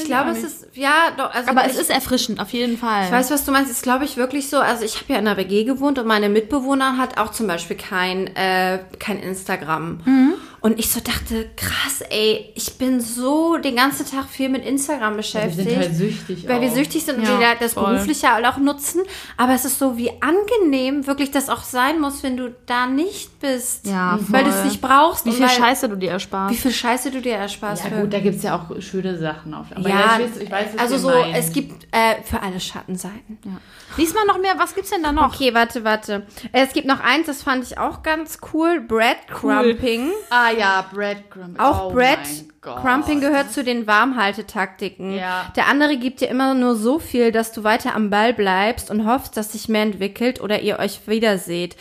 [0.00, 3.04] Ich glaube, es ist, ja, doch, also Aber ich, es ist erfrischend, auf jeden Fall.
[3.06, 3.70] Ich weiß, was du meinst.
[3.70, 4.58] Ist, glaube ich, wirklich so.
[4.58, 7.76] Also ich habe ja in einer WG gewohnt und meine Mitbewohner hat auch zum Beispiel
[7.76, 10.00] kein, äh, kein Instagram.
[10.60, 15.16] Und ich so dachte, krass, ey, ich bin so den ganzen Tag viel mit Instagram
[15.16, 15.68] beschäftigt.
[15.68, 16.74] sind halt süchtig Weil wir auch.
[16.74, 17.92] süchtig sind und Ja, wir das voll.
[17.92, 19.02] berufliche auch nutzen.
[19.36, 23.38] Aber es ist so, wie angenehm wirklich das auch sein muss, wenn du da nicht
[23.38, 23.86] bist.
[23.86, 24.58] Ja, Weil du voll.
[24.60, 25.24] es nicht brauchst.
[25.26, 26.52] Wie viel weil, Scheiße du dir ersparst.
[26.54, 27.84] Wie viel Scheiße du dir ersparst.
[27.84, 29.54] Ja für- gut, da gibt es ja auch schöne Sachen.
[29.54, 31.36] Auf, aber ja, ich weiß, ich weiß was also so, meint.
[31.36, 33.38] es gibt äh, für alle Schattenseiten.
[33.44, 33.52] ja.
[33.96, 35.32] Lies mal noch mehr, was gibt's denn da noch?
[35.34, 36.26] Okay, warte, warte.
[36.52, 38.80] Äh, Es gibt noch eins, das fand ich auch ganz cool.
[38.80, 40.10] Breadcrumping.
[40.28, 41.58] Ah ja, Breadcrumb.
[41.58, 42.82] Auch oh Bread mein Gott.
[42.82, 45.16] Crumping gehört zu den Warmhaltetaktiken.
[45.16, 45.50] Ja.
[45.56, 49.06] Der andere gibt dir immer nur so viel, dass du weiter am Ball bleibst und
[49.06, 51.76] hoffst, dass sich mehr entwickelt oder ihr euch wiederseht.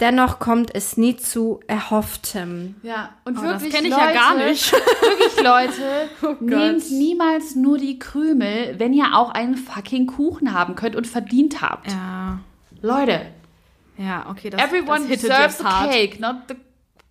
[0.00, 2.76] Dennoch kommt es nie zu Erhofftem.
[2.82, 4.72] Ja, und Oh, das wirklich kenn ich Leute, ja gar nicht.
[5.02, 10.96] Wirklich, Leute, nehmt niemals nur die Krümel, wenn ihr auch einen fucking Kuchen haben könnt
[10.96, 11.90] und verdient habt.
[11.92, 12.38] Ja.
[12.82, 13.20] Leute,
[13.98, 15.90] Ja, okay, das, everyone das deserves hart.
[15.92, 16.54] cake, not the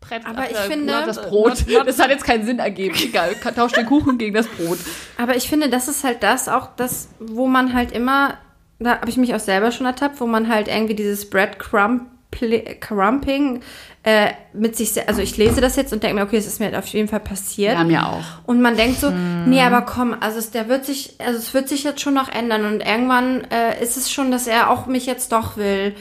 [0.01, 0.25] Brett.
[0.25, 1.65] Aber ich äh, finde- not das Brot.
[1.85, 2.95] das hat jetzt keinen Sinn ergeben.
[2.99, 4.79] Egal, tauscht den Kuchen gegen das Brot.
[5.17, 8.35] Aber ich finde, das ist halt das auch das, wo man halt immer,
[8.79, 11.29] da habe ich mich auch selber schon ertappt, wo man halt irgendwie dieses
[12.31, 13.61] Breadcrumping
[14.03, 16.67] äh, mit sich, also ich lese das jetzt und denke mir, okay, es ist mir
[16.67, 17.73] halt auf jeden Fall passiert.
[17.73, 18.23] Ja, mir auch.
[18.45, 19.49] Und man denkt so, Hm.
[19.49, 22.29] nee, aber komm, also es, der wird sich, also es wird sich jetzt schon noch
[22.29, 25.95] ändern und irgendwann äh, ist es schon, dass er auch mich jetzt doch will.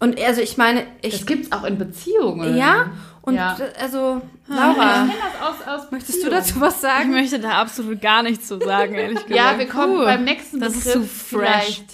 [0.00, 2.56] Und also ich meine, Das ich, gibt's auch in Beziehungen.
[2.56, 2.86] ja,
[3.22, 3.56] und Ja.
[3.80, 7.10] also Laura, das aus, aus möchtest du dazu was Ich sagen?
[7.12, 9.30] möchte da absolut gar nichts zu sagen, ehrlich gesagt.
[9.34, 10.04] Ja, wir kommen Puh.
[10.04, 11.48] beim nächsten Das ist Begriff zu fresh.
[11.64, 11.84] vielleicht.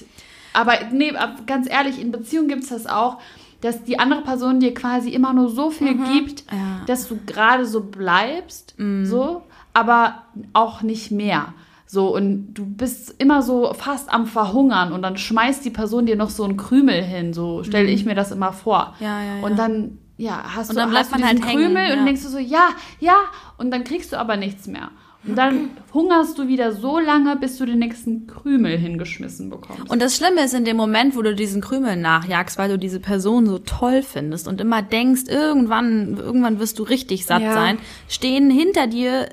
[0.53, 1.12] Aber nee,
[1.47, 3.18] ganz ehrlich, in Beziehungen gibt es das auch,
[3.61, 6.83] dass die andere Person dir quasi immer nur so viel gibt, Ja.
[6.87, 9.43] dass du gerade so bleibst, so,
[9.75, 11.53] aber auch nicht mehr.
[11.87, 16.15] So, und du bist immer so fast am Verhungern und dann schmeißt die Person dir
[16.17, 18.95] noch so einen Krümel hin, so stelle ich mir das immer vor.
[19.01, 19.45] Ja, ja, ja.
[19.45, 22.23] Und dann, ja, hast Und du, dann hast du diesen halt hängen, Krümel und denkst
[22.23, 22.69] du so, ja,
[23.01, 23.17] ja,
[23.59, 24.91] und dann kriegst du aber nichts mehr.
[25.27, 29.91] Und dann hungerst du wieder so lange, bis du den nächsten Krümel hingeschmissen bekommst.
[29.91, 33.01] Und das Schlimme ist in dem Moment, wo du diesen Krümel nachjagst, weil du diese
[33.01, 37.53] Person so toll findest und immer denkst, irgendwann, irgendwann wirst du richtig satt Ja.
[37.53, 39.29] sein, stehen hinter dir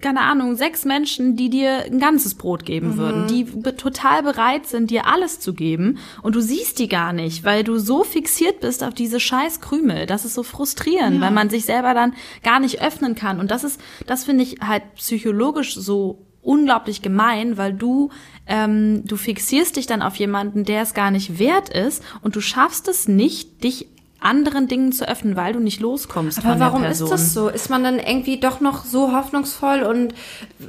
[0.00, 4.66] keine Ahnung, sechs Menschen, die dir ein ganzes Brot geben würden, die be total bereit
[4.66, 8.60] sind, dir alles zu geben und du siehst die gar nicht, weil du so fixiert
[8.60, 10.06] bist auf diese scheiß Krümel.
[10.06, 13.40] Das ist so frustrierend, weil man sich selber dann gar nicht öffnen kann.
[13.40, 18.10] Und das ist, das finde ich halt psychologisch so unglaublich gemein, weil du
[18.46, 22.40] ähm, du fixierst dich dann auf jemanden, der es gar nicht wert ist und du
[22.40, 23.88] schaffst es nicht, dich
[24.20, 27.48] anderen Dingen zu öffnen, weil du nicht loskommst Aber von warum der ist das so?
[27.48, 30.14] Ist man dann irgendwie doch noch so hoffnungsvoll und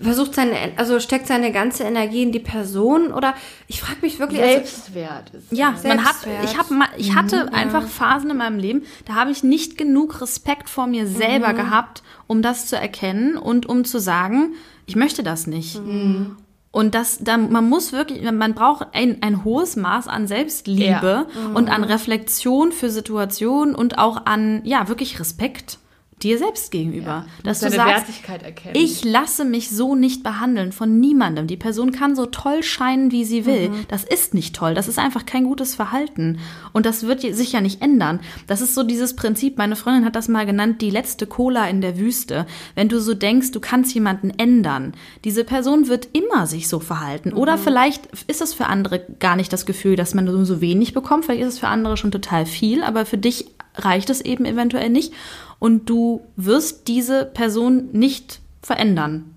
[0.02, 3.12] versucht seine, also steckt seine ganze Energie in die Person?
[3.12, 3.34] Oder
[3.68, 5.52] ich frage mich wirklich, also, Selbstwert ist.
[5.52, 6.44] Ja, man hat, Selbstwert.
[6.44, 10.70] ich, hab, ich hatte einfach Phasen in meinem Leben, da habe ich nicht genug Respekt
[10.70, 14.54] vor mir selber gehabt, um das zu erkennen und um zu sagen,
[14.86, 15.80] ich möchte das nicht.
[16.72, 21.70] Und das, dann, man muss wirklich, man braucht ein, ein hohes Maß an Selbstliebe und
[21.70, 25.80] an Reflexion für Situationen und auch an, ja, wirklich Respekt
[26.24, 27.26] dir selbst gegenüber.
[27.44, 28.76] dass du sagst, Wertigkeit erkennen.
[28.76, 31.48] ich lasse mich so nicht behandeln von niemandem.
[31.48, 33.72] Die Person kann so toll scheinen, wie sie will.
[33.88, 34.74] Das ist nicht toll.
[34.74, 36.40] Das ist einfach kein gutes Verhalten.
[36.74, 38.20] Und das wird sich ja nicht ändern.
[38.48, 39.58] Das ist so dieses Prinzip.
[39.58, 42.46] Meine Freundin hat das mal genannt, die letzte Cola in der Wüste.
[42.76, 44.94] Wenn du so denkst, du kannst jemanden ändern.
[45.24, 47.34] Diese Person wird immer sich so verhalten.
[47.34, 50.94] Oder vielleicht ist es für andere gar nicht das Gefühl, dass man nur so wenig
[50.94, 51.26] bekommt.
[51.26, 52.84] Vielleicht ist es für andere schon total viel.
[52.84, 53.48] Aber für dich
[53.80, 55.14] reicht es eben eventuell nicht.
[55.60, 59.34] Und du wirst diese Person nicht verändern.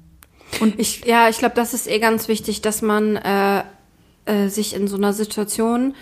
[0.60, 3.62] Und ich, ja, ich glaube, das ist eh ganz wichtig, dass man äh,
[4.26, 5.94] äh, sich in so einer Situation,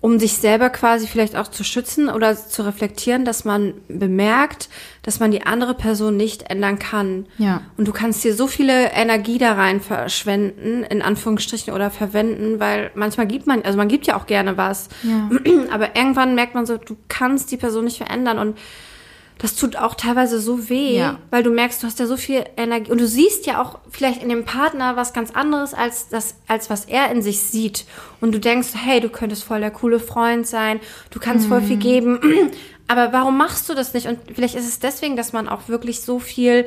[0.00, 4.68] um sich selber quasi vielleicht auch zu schützen oder zu reflektieren, dass man bemerkt,
[5.02, 7.26] dass man die andere Person nicht ändern kann.
[7.38, 7.62] Ja.
[7.76, 12.92] Und du kannst dir so viele Energie da rein verschwenden, in Anführungsstrichen, oder verwenden, weil
[12.94, 14.88] manchmal gibt man, also man gibt ja auch gerne was.
[15.02, 15.30] Ja.
[15.72, 18.56] Aber irgendwann merkt man so, du kannst die Person nicht verändern und
[19.38, 21.18] das tut auch teilweise so weh, Ja.
[21.30, 24.22] weil du merkst, du hast ja so viel Energie und du siehst ja auch vielleicht
[24.22, 27.84] in dem Partner was ganz anderes als das, als was er in sich sieht.
[28.20, 30.80] Und du denkst, hey, du könntest voll der coole Freund sein,
[31.10, 32.18] du kannst voll viel geben.
[32.88, 34.06] Aber warum machst du das nicht?
[34.08, 36.66] Und vielleicht ist es deswegen, dass man auch wirklich so viel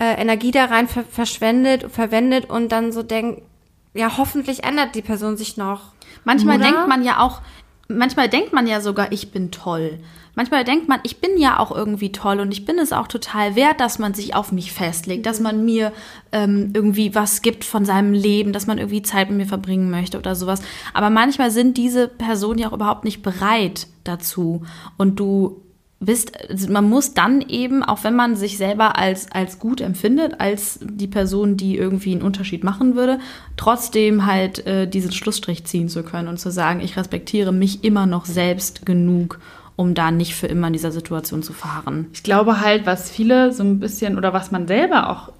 [0.00, 3.42] äh, Energie da rein ver verschwendet, verwendet und dann so denkt,
[3.92, 5.92] ja, hoffentlich ändert die Person sich noch.
[6.24, 6.66] Manchmal Oder?
[6.66, 7.40] denkt man ja auch,
[7.88, 9.98] manchmal denkt man ja sogar, ich bin toll.
[10.36, 13.56] Manchmal denkt man, ich bin ja auch irgendwie toll und ich bin es auch total
[13.56, 15.92] wert, dass man sich auf mich festlegt, dass man mir
[16.30, 20.18] ähm, irgendwie was gibt von seinem Leben, dass man irgendwie Zeit mit mir verbringen möchte
[20.18, 20.60] oder sowas.
[20.92, 24.62] Aber manchmal sind diese Personen ja auch überhaupt nicht bereit dazu.
[24.98, 25.62] Und du
[26.00, 26.32] bist,
[26.68, 31.06] man muss dann eben, auch wenn man sich selber als, als gut empfindet, als die
[31.06, 33.18] Person, die irgendwie einen Unterschied machen würde,
[33.56, 38.04] trotzdem halt äh, diesen Schlussstrich ziehen zu können und zu sagen, ich respektiere mich immer
[38.04, 39.40] noch selbst genug,
[39.76, 42.06] um da nicht für immer in dieser Situation zu verharren.
[42.12, 45.32] Ich glaube halt, was viele so ein bisschen oder was man selber auch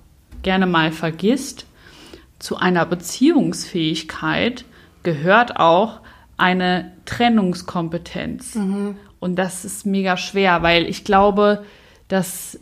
[0.42, 1.66] gerne mal vergisst,
[2.38, 4.64] zu einer Beziehungsfähigkeit
[5.02, 6.00] gehört auch
[6.36, 8.54] eine Trennungskompetenz.
[9.20, 11.64] Und das ist mega schwer, weil ich glaube,
[12.08, 12.58] dass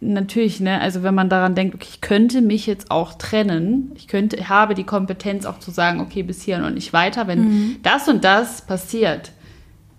[0.00, 4.06] natürlich, ne, also wenn man daran denkt, okay, ich könnte mich jetzt auch trennen, ich
[4.06, 8.08] könnte, habe die Kompetenz auch zu sagen, okay, bis hier und nicht weiter, wenn das
[8.08, 9.32] und das passiert,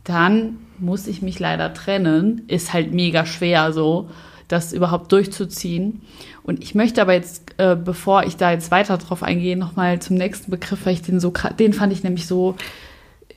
[0.04, 2.44] dann muss ich mich leider trennen.
[2.48, 4.10] Ist halt mega schwer so,
[4.48, 6.02] das überhaupt durchzuziehen.
[6.44, 10.16] Und ich möchte aber jetzt, äh, bevor ich da jetzt weiter drauf eingehe, nochmal zum
[10.18, 12.56] nächsten Begriff, weil ich den so den fand ich nämlich so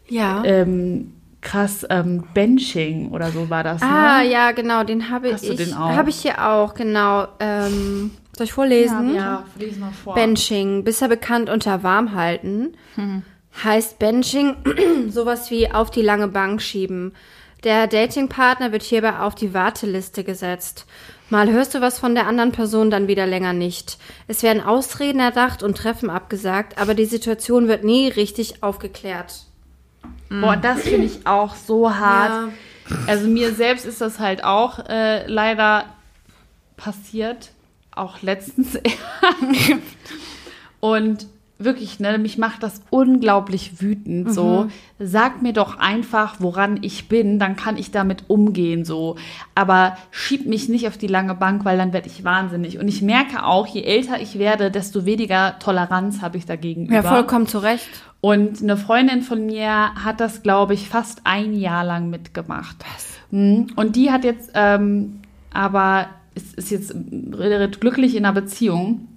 [0.08, 0.42] Ja.
[0.44, 1.12] ähm,
[1.42, 3.82] krass, ähm, Benching oder so war das.
[3.82, 4.30] Ah, ne?
[4.30, 5.56] ja, genau, den habe Hast du ich.
[5.58, 5.90] den auch?
[5.90, 7.26] Habe ich hier auch, genau.
[7.40, 9.14] Ähm, soll ich vorlesen?
[9.14, 10.14] Ja, lies mal vor.
[10.14, 12.74] Benching, bisher bekannt unter Warmhalten,
[13.62, 14.56] heißt Benching
[15.10, 17.14] sowas wie auf die lange Bank schieben.
[17.64, 20.86] Der Datingpartner wird hierbei auf die Warteliste gesetzt.
[21.30, 23.98] Mal hörst du was von der anderen Person, dann wieder länger nicht.
[24.26, 29.44] Es werden Ausreden erdacht und Treffen abgesagt, aber die Situation wird nie richtig aufgeklärt.
[30.28, 32.30] Boah, das finde ich auch so hart.
[32.30, 32.96] Ja.
[33.06, 35.84] Also mir selbst ist das halt auch äh, leider
[36.76, 37.50] passiert,
[37.94, 38.78] auch letztens.
[40.80, 41.26] Und
[41.64, 44.32] wirklich, ne, mich macht das unglaublich wütend.
[44.32, 48.84] So, sag mir doch einfach, woran ich bin, dann kann ich damit umgehen.
[48.84, 49.16] So,
[49.54, 52.78] aber schieb mich nicht auf die lange Bank, weil dann werde ich wahnsinnig.
[52.78, 56.92] Und ich merke auch, je älter ich werde, desto weniger Toleranz habe ich dagegen.
[56.92, 57.88] Ja, vollkommen zu Recht.
[58.20, 62.76] Und eine Freundin von mir hat das, glaube ich, fast ein Jahr lang mitgemacht.
[63.30, 63.68] Mhm.
[63.74, 65.20] Und die hat jetzt, ähm,
[65.52, 66.94] aber ist, ist jetzt
[67.80, 69.08] glücklich in einer Beziehung.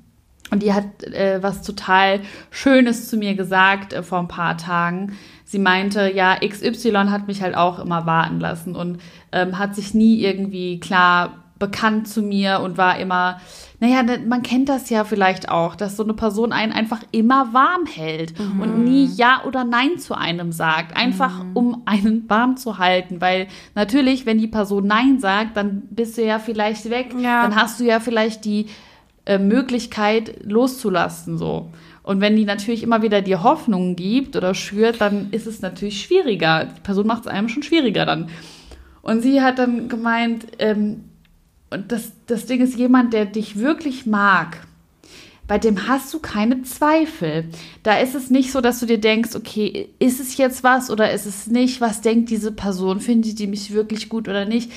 [0.52, 2.22] Und die hat äh, was total
[2.52, 5.18] Schönes zu mir gesagt äh, vor ein paar Tagen.
[5.44, 9.00] Sie meinte, ja, XY hat mich halt auch immer warten lassen und
[9.32, 13.40] ähm, hat sich nie irgendwie klar bekannt zu mir und war immer,
[13.80, 17.86] naja, man kennt das ja vielleicht auch, dass so eine Person einen einfach immer warm
[17.86, 20.98] hält und nie Ja oder Nein zu einem sagt.
[20.98, 23.22] Einfach um einen warm zu halten.
[23.22, 27.14] Weil natürlich, wenn die Person Nein sagt, dann bist du ja vielleicht weg.
[27.18, 27.44] Ja.
[27.44, 28.68] Dann hast du ja vielleicht die
[29.26, 31.70] äh, Möglichkeit loszulassen, so.
[32.04, 36.04] Und wenn die natürlich immer wieder die Hoffnung gibt oder schürt, dann ist es natürlich
[36.04, 36.66] schwieriger.
[36.66, 38.30] Die Person macht es einem schon schwieriger dann.
[39.02, 41.06] Und sie hat dann gemeint, ähm,
[41.70, 44.60] das, das Ding ist jemand, der dich wirklich mag,
[45.48, 47.46] bei dem hast du keine Zweifel.
[47.84, 51.12] Da ist es nicht so, dass du dir denkst, okay, ist es jetzt was oder
[51.12, 51.82] ist es nicht?
[51.82, 53.00] Was denkt diese Person?
[53.00, 54.72] Findet die mich wirklich gut oder nicht?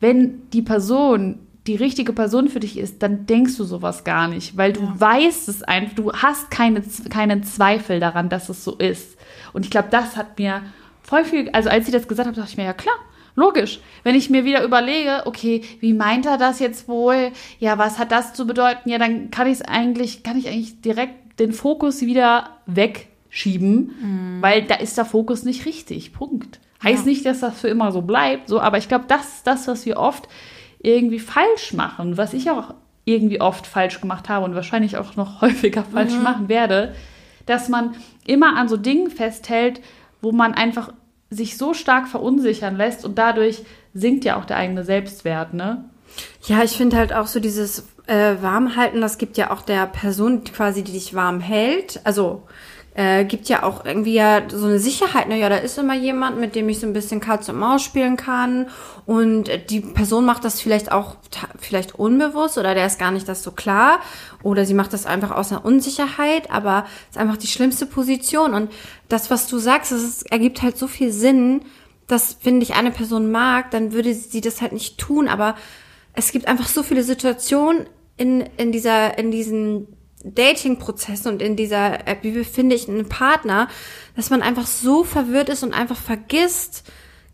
[0.00, 4.56] Wenn die Person die richtige Person für dich ist, dann denkst du sowas gar nicht,
[4.56, 4.94] weil du ja.
[4.96, 9.16] weißt es einfach, du hast keine, keinen Zweifel daran, dass es so ist.
[9.52, 10.62] Und ich glaube, das hat mir
[11.02, 12.94] voll viel, also als sie das gesagt hat, dachte ich mir, ja klar,
[13.34, 13.80] logisch.
[14.02, 17.32] Wenn ich mir wieder überlege, okay, wie meint er das jetzt wohl?
[17.58, 18.88] Ja, was hat das zu bedeuten?
[18.88, 24.38] Ja, dann kann ich es eigentlich, kann ich eigentlich direkt den Fokus wieder wegschieben, mhm.
[24.40, 26.12] weil da ist der Fokus nicht richtig.
[26.12, 26.60] Punkt.
[26.82, 27.10] Heißt ja.
[27.10, 29.86] nicht, dass das für immer so bleibt, so, aber ich glaube, das ist das, was
[29.86, 30.28] wir oft
[30.80, 32.74] irgendwie falsch machen, was ich auch
[33.04, 36.22] irgendwie oft falsch gemacht habe und wahrscheinlich auch noch häufiger falsch mhm.
[36.22, 36.94] machen werde,
[37.46, 37.94] dass man
[38.26, 39.80] immer an so Dingen festhält,
[40.20, 40.92] wo man einfach
[41.30, 43.62] sich so stark verunsichern lässt und dadurch
[43.94, 45.84] sinkt ja auch der eigene Selbstwert, ne?
[46.46, 50.44] Ja, ich finde halt auch so dieses äh, Warmhalten, das gibt ja auch der Person
[50.44, 52.00] quasi, die dich warm hält.
[52.04, 52.42] Also
[52.96, 56.54] äh, gibt ja auch irgendwie ja so eine Sicherheit, naja, da ist immer jemand, mit
[56.54, 58.68] dem ich so ein bisschen Katz und Maus spielen kann.
[59.04, 61.16] Und die Person macht das vielleicht auch
[61.58, 64.00] vielleicht unbewusst oder der ist gar nicht das so klar.
[64.42, 68.54] Oder sie macht das einfach aus einer Unsicherheit, aber ist einfach die schlimmste Position.
[68.54, 68.70] Und
[69.10, 71.60] das, was du sagst, das ist, ergibt halt so viel Sinn,
[72.06, 75.54] dass wenn dich eine Person mag, dann würde sie das halt nicht tun, aber
[76.14, 77.86] es gibt einfach so viele Situationen
[78.16, 79.95] in, in dieser, in diesen
[80.34, 83.68] Dating-Prozess und in dieser App, wie finde ich einen Partner,
[84.16, 86.84] dass man einfach so verwirrt ist und einfach vergisst,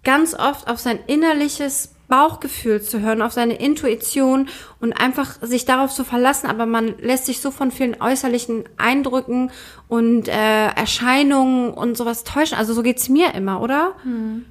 [0.05, 4.49] ganz oft auf sein innerliches Bauchgefühl zu hören, auf seine Intuition
[4.81, 9.51] und einfach sich darauf zu verlassen, aber man lässt sich so von vielen äußerlichen Eindrücken
[9.89, 12.59] und äh, Erscheinungen und sowas täuschen.
[12.59, 13.95] Also so geht's mir immer, oder?
[14.03, 14.45] Hm.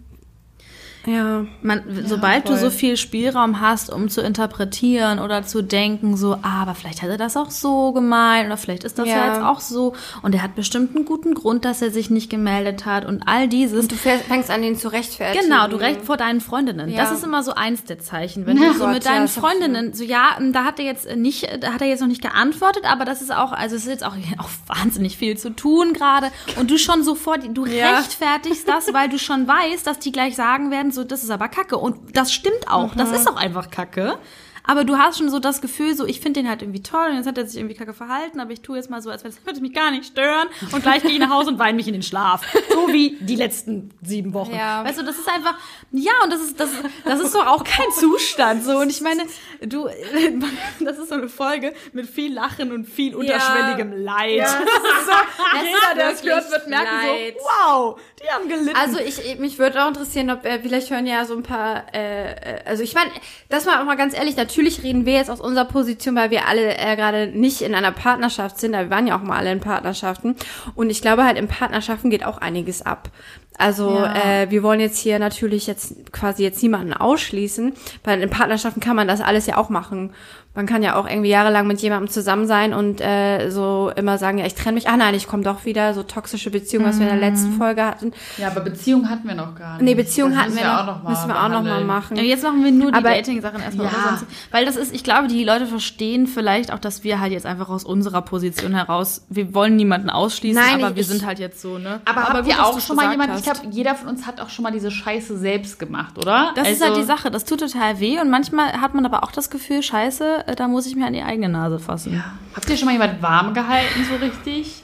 [1.06, 1.46] Ja.
[1.62, 2.56] Man, sobald voll.
[2.56, 7.02] du so viel Spielraum hast, um zu interpretieren oder zu denken, so, ah, aber vielleicht
[7.02, 9.18] hat er das auch so gemeint oder vielleicht ist das ja.
[9.18, 9.28] ja.
[9.28, 12.86] jetzt auch so und er hat bestimmt einen guten Grund, dass er sich nicht gemeldet
[12.86, 13.84] hat und all dieses.
[13.84, 15.46] Und du fängst an, ihn zu rechtfertigen.
[15.46, 16.90] Genau, du recht vor deinen Freundinnen.
[16.90, 16.98] Ja.
[16.98, 18.46] Das ist immer so eins der Zeichen.
[18.46, 21.48] Wenn du so Gott, mit deinen ja, Freundinnen, so, ja, da hat er jetzt nicht,
[21.62, 24.06] da hat er jetzt noch nicht geantwortet, aber das ist auch, also es ist jetzt
[24.06, 26.28] auch, auch wahnsinnig viel zu tun gerade
[26.60, 30.70] und du schon sofort, du rechtfertigst das, weil du schon weißt, dass die gleich sagen
[30.72, 31.78] werden, so, das ist aber Kacke.
[31.78, 32.94] Und das stimmt auch.
[32.94, 32.98] Mhm.
[32.98, 34.18] Das ist auch einfach Kacke.
[34.64, 37.16] Aber du hast schon so das Gefühl, so ich finde den halt irgendwie toll und
[37.16, 39.52] jetzt hat er sich irgendwie kacke verhalten, aber ich tue jetzt mal so, als würde
[39.54, 41.94] es mich gar nicht stören und gleich gehe ich nach Hause und weine mich in
[41.94, 42.42] den Schlaf.
[42.70, 44.54] So wie die letzten sieben Wochen.
[44.54, 44.84] Ja.
[44.84, 45.56] Weißt du, das ist einfach,
[45.92, 46.70] ja, und das ist, das,
[47.04, 48.64] das ist doch auch kein Zustand.
[48.64, 49.24] So, und ich meine,
[49.62, 49.90] du,
[50.80, 53.98] das ist so eine Folge mit viel Lachen und viel unterschwelligem ja.
[53.98, 54.38] Leid.
[54.38, 54.48] Ja.
[55.06, 57.36] so, jeder, der es hört, wird merken Leid.
[57.38, 58.76] so, wow, die haben gelitten.
[58.76, 62.32] Also ich, mich würde auch interessieren, ob, äh, vielleicht hören ja so ein paar, äh,
[62.32, 63.10] äh also ich meine,
[63.50, 66.48] das mal auch mal ganz ehrlich, natürlich reden wir jetzt aus unserer Position, weil wir
[66.48, 69.52] alle äh, gerade nicht in einer Partnerschaft sind, aber wir waren ja auch mal alle
[69.52, 70.36] in Partnerschaften.
[70.76, 73.10] Und ich glaube halt, in Partnerschaften geht auch einiges ab.
[73.58, 74.42] Also ja.
[74.42, 78.96] äh, wir wollen jetzt hier natürlich jetzt quasi jetzt niemanden ausschließen, weil in Partnerschaften kann
[78.96, 80.14] man das alles ja auch machen
[80.54, 84.38] man kann ja auch irgendwie jahrelang mit jemandem zusammen sein und äh, so immer sagen,
[84.38, 84.90] ja, ich trenne mich.
[84.90, 85.94] Ah nein, ich komme doch wieder.
[85.94, 87.58] So toxische Beziehungen, was wir in der letzten mhm.
[87.58, 88.12] Folge hatten.
[88.38, 89.84] Ja, aber Beziehung hatten wir noch gar nicht.
[89.84, 92.18] Nee, Beziehung hatten wir, noch, noch müssen wir auch noch mal machen.
[92.18, 93.88] Ja, jetzt machen wir nur die Dating-Sachen erstmal.
[93.88, 93.94] Ja.
[94.10, 97.46] Sonst, weil das ist, ich glaube, die Leute verstehen vielleicht auch, dass wir halt jetzt
[97.46, 101.62] einfach aus unserer Position heraus, wir wollen niemanden ausschließen, nein, aber wir sind halt jetzt
[101.62, 102.02] so, ne?
[102.04, 104.50] Aber, aber habt ihr auch schon mal jemanden, ich glaube, jeder von uns hat auch
[104.50, 106.52] schon mal diese Scheiße selbst gemacht, oder?
[106.56, 109.24] Das also, ist halt die Sache, das tut total weh und manchmal hat man aber
[109.24, 112.14] auch das Gefühl, scheiße, äh, da muss ich mir an die eigene Nase fassen.
[112.14, 112.34] Ja.
[112.56, 114.84] Habt ihr schon mal jemand warm gehalten, so richtig?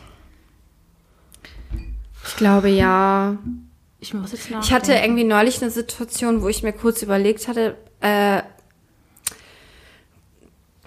[2.26, 3.38] Ich glaube ja.
[4.00, 4.66] Ich muss jetzt nachdenken.
[4.66, 8.42] Ich hatte irgendwie neulich eine Situation, wo ich mir kurz überlegt hatte, äh,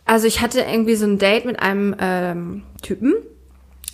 [0.05, 3.15] also ich hatte irgendwie so ein Date mit einem ähm, Typen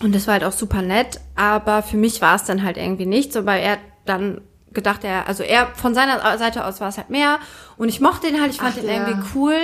[0.02, 3.04] und das war halt auch super nett, aber für mich war es dann halt irgendwie
[3.04, 4.40] nicht so, weil er dann
[4.76, 7.40] gedacht, er, also er von seiner Seite aus war es halt mehr
[7.76, 9.08] und ich mochte den halt, ich fand ach, den der.
[9.08, 9.58] irgendwie cool,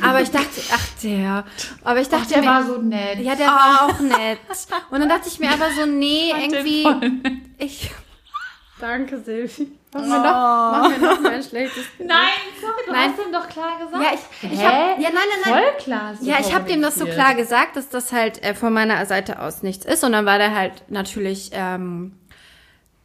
[0.00, 1.44] aber ich dachte, ach der,
[1.82, 3.18] aber ich dachte ach, der mir, war so nett.
[3.20, 3.50] Ja, der oh.
[3.50, 4.38] war auch nett.
[4.90, 6.88] Und dann dachte ich mir aber so, nee, irgendwie,
[7.58, 7.90] ich,
[8.80, 9.72] danke Silvi.
[9.94, 10.22] Machen wir, oh.
[10.22, 12.08] noch, machen wir noch mal ein schlechtes Nein,
[12.60, 13.12] sorry, du nein.
[13.12, 14.02] hast ihm doch klar gesagt.
[14.02, 15.52] Ja, ich, ich hab, ja, nein, nein, nein.
[15.52, 16.14] Voll klar.
[16.18, 19.06] So ja, ich habe dem das so klar gesagt, dass das halt äh, von meiner
[19.06, 20.02] Seite aus nichts ist.
[20.02, 22.18] Und dann war der halt natürlich ähm,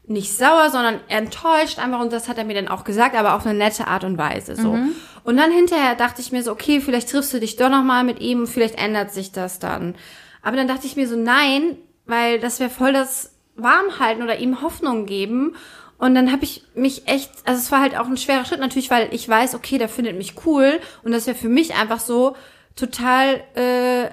[0.10, 3.46] nicht sauer, sondern enttäuscht einfach und das hat er mir dann auch gesagt, aber auf
[3.46, 4.74] eine nette Art und Weise so.
[4.74, 4.96] Mhm.
[5.24, 8.04] Und dann hinterher dachte ich mir so, okay, vielleicht triffst du dich doch noch mal
[8.04, 9.96] mit ihm, vielleicht ändert sich das dann.
[10.42, 14.62] Aber dann dachte ich mir so, nein, weil das wäre voll das Warmhalten oder ihm
[14.62, 15.56] Hoffnung geben.
[16.00, 18.90] Und dann habe ich mich echt, also es war halt auch ein schwerer Schritt natürlich,
[18.90, 22.36] weil ich weiß, okay, der findet mich cool und das wäre für mich einfach so
[22.76, 24.10] total äh,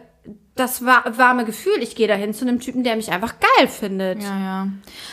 [0.57, 1.75] das war, warme Gefühl.
[1.83, 4.23] Ich gehe dahin zu einem Typen, der mich einfach geil findet.
[4.23, 4.69] Ja, ja.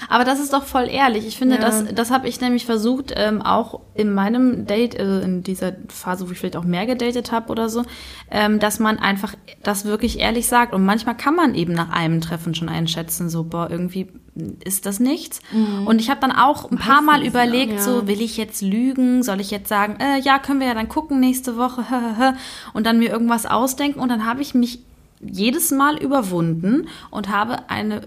[0.10, 1.28] Aber das ist doch voll ehrlich.
[1.28, 1.62] Ich finde, Ja.
[1.62, 6.28] das, das habe ich nämlich versucht, ähm, auch in meinem Date, äh, in dieser Phase,
[6.28, 7.84] wo ich vielleicht auch mehr gedatet habe oder so,
[8.32, 10.74] ähm, dass man einfach das wirklich ehrlich sagt.
[10.74, 14.08] Und manchmal kann man eben nach einem Treffen schon einschätzen, so, boah, irgendwie
[14.64, 15.42] ist das nichts.
[15.86, 19.22] Und ich habe dann auch ein paar Mal überlegt, so, will ich jetzt lügen?
[19.22, 21.84] Soll ich jetzt sagen, äh, ja, können wir ja dann gucken nächste Woche,
[22.74, 24.00] und dann mir irgendwas ausdenken.
[24.00, 24.80] Und dann habe ich mich
[25.26, 28.02] jedes Mal überwunden und habe eine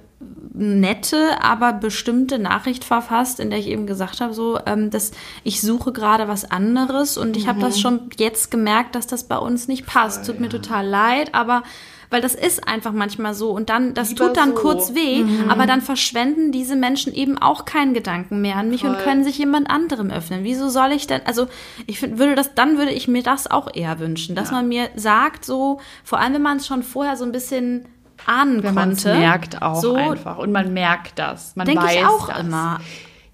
[0.52, 5.12] nette, aber bestimmte Nachricht verfasst, in der ich eben gesagt habe, so, ähm, dass
[5.44, 9.36] ich suche gerade was anderes und ich habe das schon jetzt gemerkt, dass das bei
[9.36, 10.26] uns nicht passt.
[10.26, 11.62] Tut mir total leid, aber
[12.10, 14.62] weil das ist einfach manchmal so und dann, das Lieber tut dann so.
[14.62, 18.98] kurz weh, aber dann verschwenden diese Menschen eben auch keinen Gedanken mehr an mich und
[18.98, 20.44] können sich jemand anderem öffnen.
[20.44, 21.46] Wieso soll ich denn, also
[21.86, 24.88] ich find, würde das, dann würde ich mir das auch eher wünschen, dass man mir
[24.96, 27.86] sagt, so, vor allem wenn man es schon vorher so ein bisschen
[28.24, 29.14] ahnen Wenn man konnte.
[29.14, 30.38] merkt auch so, einfach.
[30.38, 31.54] Und man merkt das.
[31.56, 32.40] Man Denke weiß ich auch das.
[32.40, 32.80] immer.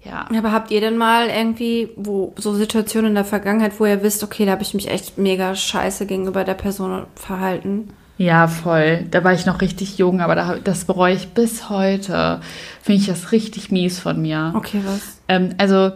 [0.03, 0.27] Ja.
[0.37, 4.23] Aber habt ihr denn mal irgendwie, wo so Situationen in der Vergangenheit, wo ihr wisst,
[4.23, 7.93] okay, da habe ich mich echt mega scheiße gegenüber der Person verhalten?
[8.17, 9.05] Ja, voll.
[9.09, 12.41] Da war ich noch richtig jung, aber da, das bereue ich bis heute.
[12.81, 14.53] Finde ich das richtig mies von mir.
[14.55, 15.19] Okay, was?
[15.27, 15.91] Ähm, also,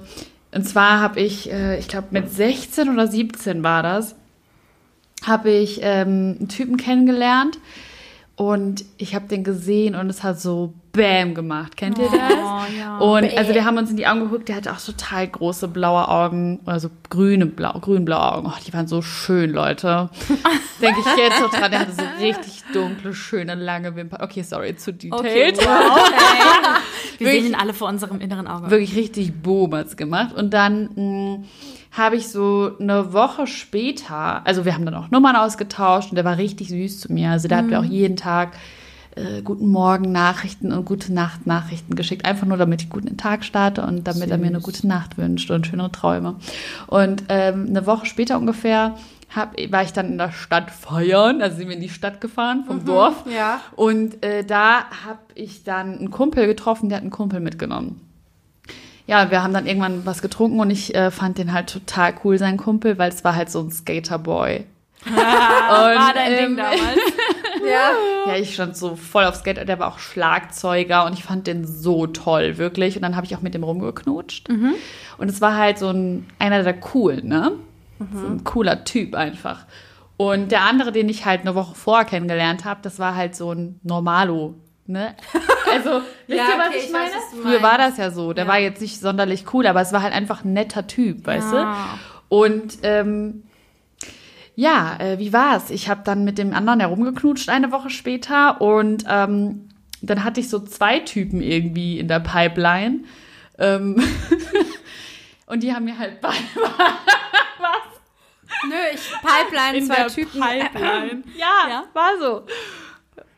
[0.53, 4.15] und zwar habe ich, äh, ich glaube mit 16 oder 17 war das,
[5.23, 7.59] habe ich ähm, einen Typen kennengelernt
[8.37, 11.75] und ich habe den gesehen und es hat so Bäm gemacht.
[11.75, 12.21] Kennt ihr das?
[12.77, 12.99] ja.
[12.99, 16.07] Und also wir haben uns in die Augen geguckt, der hatte auch total große blaue
[16.07, 18.47] Augen, oder so grüne, blau, grün-blaue Augen.
[18.47, 20.11] Oh, die waren so schön, Leute.
[20.81, 24.21] Denke ich jetzt noch dran, der hatte so richtig dunkle, schöne, lange Wimpern.
[24.21, 25.57] Okay, sorry, zu detailed.
[27.17, 28.69] Wir sehen ihn alle vor unserem inneren Auge.
[28.69, 30.35] Wirklich richtig Boomers gemacht.
[30.35, 31.43] Und dann mh,
[31.97, 36.25] habe ich so eine Woche später, also wir haben dann auch Nummern ausgetauscht und der
[36.25, 37.31] war richtig süß zu mir.
[37.31, 38.53] Also der hat mir auch jeden Tag
[39.15, 43.11] äh, guten Morgen Nachrichten und gute Nacht Nachrichten geschickt, einfach nur damit ich gut in
[43.11, 46.35] den Tag starte und damit er mir eine gute Nacht wünscht und schöne Träume.
[46.85, 48.95] Und ähm, eine Woche später ungefähr
[49.35, 52.63] hab, war ich dann in der Stadt feiern, also sind wir in die Stadt gefahren
[52.65, 53.23] vom Dorf.
[53.35, 53.59] ja.
[53.75, 58.06] Und äh, da habe ich dann einen Kumpel getroffen, der hat einen Kumpel mitgenommen.
[59.07, 62.37] Ja, wir haben dann irgendwann was getrunken und ich äh, fand den halt total cool,
[62.37, 64.65] sein Kumpel, weil es war halt so ein Skaterboy.
[65.05, 66.81] war dein ähm, Ding damals.
[68.27, 71.65] Ja, ich stand so voll auf Skater, der war auch Schlagzeuger und ich fand den
[71.65, 72.95] so toll, wirklich.
[72.95, 74.49] Und dann habe ich auch mit dem rumgeknutscht.
[75.17, 77.53] Und es war halt so ein, einer der coolen, ne?
[78.13, 79.65] So ein cooler Typ einfach.
[80.17, 83.51] Und der andere, den ich halt eine Woche vorher kennengelernt habe, das war halt so
[83.51, 84.55] ein Normalo,
[84.87, 85.15] ne?
[85.71, 87.05] Also, wisst Ja, ihr, was okay, ich meine?
[87.05, 88.33] weiß, was Früher war das ja so.
[88.33, 91.53] Der war jetzt nicht sonderlich cool, aber es war halt einfach ein netter Typ, weißt
[91.53, 91.99] Ja.
[92.29, 92.35] du?
[92.35, 93.43] Und ähm,
[94.55, 95.69] ja, äh, wie war's?
[95.69, 99.69] Ich habe dann mit dem anderen herumgeknutscht eine Woche später und ähm,
[100.01, 103.01] dann hatte ich so zwei Typen irgendwie in der Pipeline.
[103.59, 104.01] Ähm,
[105.45, 106.35] und die haben mir halt beide
[108.67, 110.41] Nö, ich Pipeline, zwei Typen.
[110.41, 111.23] Pipeline.
[111.37, 111.83] Ja, Ja?
[111.93, 112.45] war so.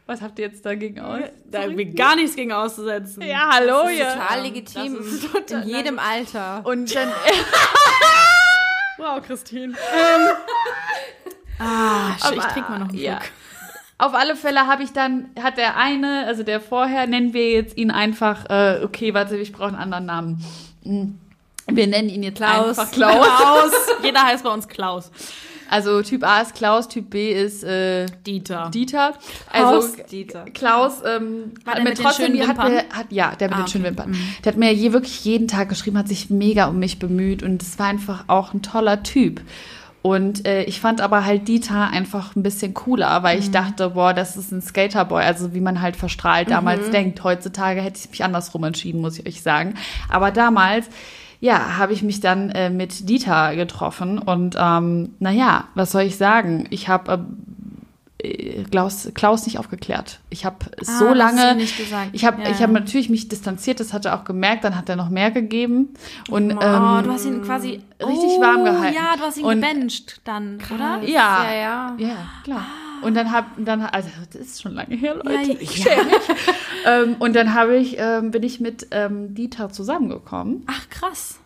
[0.10, 1.20] Was habt ihr jetzt dagegen aus?
[1.52, 3.22] Da habe ich gar nichts gegen auszusetzen.
[3.22, 4.14] Ja, hallo, Das ist ja.
[4.16, 4.98] total legitim.
[5.00, 6.62] ist total- in jedem Alter.
[6.66, 7.10] Und dann,
[8.98, 9.76] Wow, Christine.
[11.60, 13.20] ah, ich Aber, trinke mal noch einen ja.
[13.22, 13.32] Schluck.
[14.00, 17.78] Auf alle Fälle habe ich dann, hat der eine, also der vorher, nennen wir jetzt
[17.78, 20.46] ihn einfach, äh, okay, warte, ich brauche einen anderen Namen.
[20.84, 21.20] Hm.
[21.68, 22.80] Wir nennen ihn jetzt Klaus.
[22.80, 23.28] einfach Klaus.
[23.28, 23.72] Klaus.
[24.02, 25.12] Jeder heißt bei uns Klaus.
[25.70, 28.70] Also Typ A ist Klaus, Typ B ist äh, Dieter.
[28.74, 29.14] Dieter.
[29.52, 30.46] Also Dieter.
[30.54, 33.58] Klaus ähm, War hat mir mit den trotzdem, die hat mir, hat, ja, der mit
[33.58, 33.98] Ah, den schönen okay.
[33.98, 34.18] Wimpern.
[34.44, 37.62] Der hat mir je, wirklich jeden Tag geschrieben, hat sich mega um mich bemüht und
[37.62, 39.42] es war einfach auch ein toller Typ.
[40.02, 43.44] Und äh, ich fand aber halt Dieter einfach ein bisschen cooler, weil Mhm.
[43.44, 46.92] ich dachte, boah, das ist ein Skaterboy, also wie man halt verstrahlt damals Mhm.
[46.94, 47.24] denkt.
[47.26, 49.74] Heutzutage hätte ich mich andersrum entschieden, muss ich euch sagen.
[50.08, 50.88] Aber damals,
[51.42, 56.18] ja, habe ich mich dann äh, mit Dieter getroffen und ähm, naja, was soll ich
[56.18, 56.66] sagen?
[56.70, 57.26] Ich habe
[58.22, 60.20] äh, Klaus, Klaus nicht aufgeklärt.
[60.30, 62.10] Ich habe so Ah, hast lange, du nicht gesagt.
[62.12, 64.90] ich habe Ja, ich habe natürlich mich distanziert, das hat er auch gemerkt, dann hat
[64.90, 65.90] er noch mehr gegeben
[66.30, 68.96] und Oh, ähm, du hast ihn quasi richtig oh, warm gehalten.
[68.96, 71.00] Ja, du hast ihn Und- gebencht dann, oder?
[71.08, 71.96] ja, Ja, ja.
[71.98, 72.66] ja, klar.
[73.02, 75.54] Und dann hab, dann, also das ist schon lange her, Leute.
[75.54, 75.92] Ja, ich ja.
[76.86, 80.64] ähm, und dann habe ich, ähm, bin ich mit ähm, Dieter zusammengekommen.
[80.68, 81.40] Ach krass.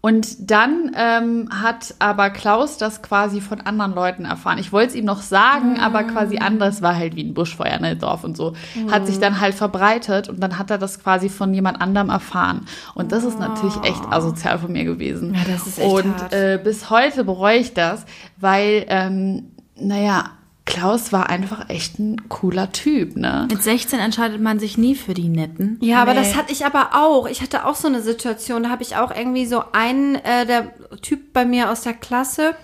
[0.00, 4.58] Und dann ähm, hat aber Klaus das quasi von anderen Leuten erfahren.
[4.58, 5.80] Ich wollte es ihm noch sagen, Mhm.
[5.80, 8.52] aber quasi anders war halt wie ein Buschfeuer, ne, Dorf und so.
[8.88, 9.06] Hat Mhm.
[9.06, 12.66] sich dann halt verbreitet und dann hat er das quasi von jemand anderem erfahren.
[12.94, 15.34] Und das ist natürlich echt asozial von mir gewesen.
[15.34, 16.32] Ja, das ist echt Und hart.
[16.32, 18.04] äh, bis heute bereue ich das,
[18.36, 20.30] weil, ähm, naja,
[20.66, 23.46] Klaus war einfach echt ein cooler Typ, ne?
[23.50, 25.78] Mit 16 entscheidet man sich nie für die Netten.
[25.80, 26.20] Ja, aber Nee.
[26.20, 27.26] das hatte ich aber auch.
[27.28, 30.72] Ich hatte auch so eine Situation, da habe ich auch irgendwie so einen, äh, der
[31.02, 32.54] Typ bei mir aus der Klasse,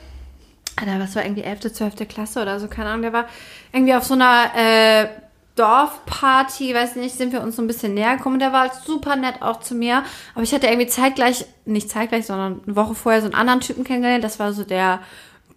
[0.77, 2.09] Alter, was war irgendwie 11., 12.
[2.09, 3.27] Klasse oder so, keine Ahnung, der war
[3.73, 5.07] irgendwie auf so einer äh,
[5.55, 8.39] Dorfparty, weiß nicht, sind wir uns so ein bisschen näher gekommen.
[8.39, 10.03] Der war super nett auch zu mir.
[10.35, 13.85] Aber ich hatte irgendwie zeitgleich, nicht zeitgleich, sondern eine Woche vorher so einen anderen Typen
[13.85, 14.25] kennengelernt.
[14.25, 15.01] Das war so der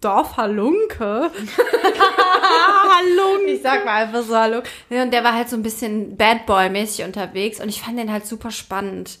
[0.00, 1.30] Dorfhalunke.
[2.96, 3.52] Halunke.
[3.52, 4.62] Ich sag mal einfach so Hallo.
[4.90, 8.12] Ja, Und der war halt so ein bisschen Bad Boy-mäßig unterwegs und ich fand den
[8.12, 9.18] halt super spannend.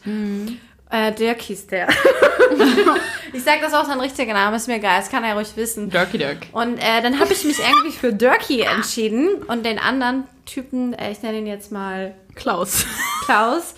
[0.90, 1.88] Äh, Dirk hieß der.
[3.32, 5.90] ich sag das auch sein richtiger Name, ist mir egal, das kann er ruhig wissen.
[5.90, 6.46] Dirky Dirk.
[6.52, 11.10] Und äh, dann habe ich mich irgendwie für Dirky entschieden und den anderen Typen, äh,
[11.10, 12.86] ich nenne ihn jetzt mal Klaus.
[13.24, 13.74] Klaus,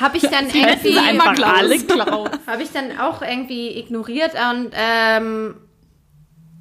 [0.00, 1.86] habe ich dann irgendwie einfach Klaus.
[1.86, 2.30] Klaus.
[2.46, 5.54] habe ich dann auch irgendwie ignoriert und ähm,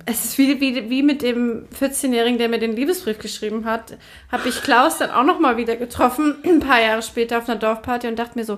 [0.10, 3.98] es ist wie, wie, wie mit dem 14-Jährigen, der mir den Liebesbrief geschrieben hat,
[4.32, 7.60] habe ich Klaus dann auch noch mal wieder getroffen, ein paar Jahre später auf einer
[7.60, 8.58] Dorfparty und dachte mir so,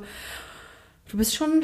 [1.10, 1.64] du bist schon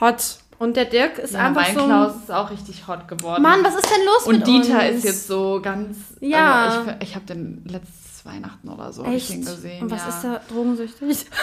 [0.00, 0.38] hot.
[0.58, 3.42] Und der Dirk ist Ja, einfach mein so Klaus ist auch richtig hot geworden.
[3.42, 4.96] Mann, was ist denn los Und mit Dieter uns?
[4.96, 5.96] ist jetzt so ganz.
[6.20, 6.64] Ja.
[6.64, 9.30] Also ich ich habe den letztes Weihnachten oder so ich Echt?
[9.32, 9.82] den gesehen.
[9.82, 10.08] Und was ja.
[10.08, 11.26] ist da drogensüchtig?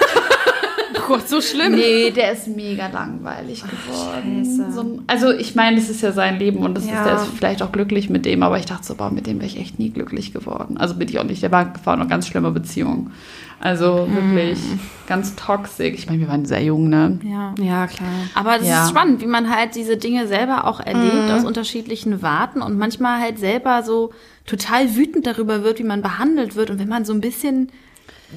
[0.97, 1.73] Oh Gott, so schlimm.
[1.75, 4.45] Nee, der ist mega langweilig geworden.
[4.45, 4.71] Scheiße.
[4.71, 6.99] So also ich meine, das ist ja sein Leben und das Ja.
[7.01, 9.37] ist, der ist vielleicht auch glücklich mit dem, aber ich dachte so, boah, mit dem
[9.39, 10.77] wäre ich echt nie glücklich geworden.
[10.77, 11.43] Also bin ich auch nicht.
[11.43, 13.11] Der war, war eine ganz schlimme Beziehung.
[13.59, 14.59] Also wirklich
[15.07, 15.93] ganz toxisch.
[15.95, 17.19] Ich meine, wir waren sehr jung, ne?
[17.23, 17.53] Ja.
[17.59, 18.07] Ja, klar.
[18.33, 18.83] Aber das Ja.
[18.83, 23.19] ist spannend, wie man halt diese Dinge selber auch erlebt aus unterschiedlichen Warten und manchmal
[23.19, 24.11] halt selber so
[24.45, 27.71] total wütend darüber wird, wie man behandelt wird und wenn man so ein bisschen,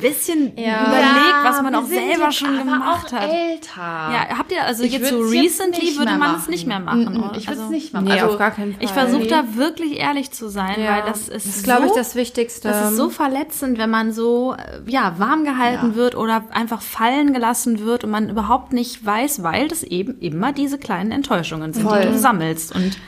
[0.01, 0.87] bisschen Ja.
[0.87, 3.29] überlegt, was man wir auch selber jetzt schon aber gemacht auch hat.
[3.31, 3.77] älter.
[3.81, 6.51] Ja, habt ihr, also Ich jetzt so jetzt recently nicht würde man es machen.
[6.51, 7.05] nicht mehr machen.
[7.05, 7.31] Mm, mm?
[7.37, 8.05] Ich würde es Also, nicht machen.
[8.05, 8.85] Nee, also, auf gar keinen Fall.
[8.85, 11.93] Ich versuche da wirklich ehrlich zu sein, weil das ist das ist, so, glaube ich,
[11.93, 12.69] das Wichtigste.
[12.69, 15.95] das ist so verletzend, wenn man so äh, ja warm gehalten Ja.
[15.97, 20.53] wird oder einfach fallen gelassen wird und man überhaupt nicht weiß, weil das eben immer
[20.53, 22.01] diese kleinen Enttäuschungen sind, Voll.
[22.03, 22.99] die du sammelst und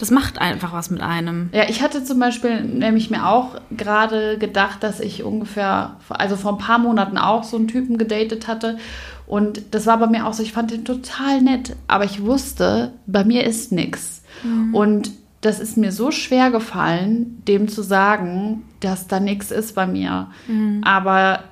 [0.00, 1.50] das macht einfach was mit einem.
[1.52, 6.52] Ja, ich hatte zum Beispiel nämlich mir auch gerade gedacht, dass ich ungefähr, also vor
[6.52, 8.78] ein paar Monaten auch so einen Typen gedatet hatte.
[9.26, 12.92] Und das war bei mir auch so, ich fand den total nett, aber ich wusste,
[13.06, 14.22] bei mir ist nix.
[14.72, 15.10] Und
[15.42, 20.28] das ist mir so schwer gefallen, dem zu sagen, dass da nichts ist bei mir.
[20.82, 21.44] Aber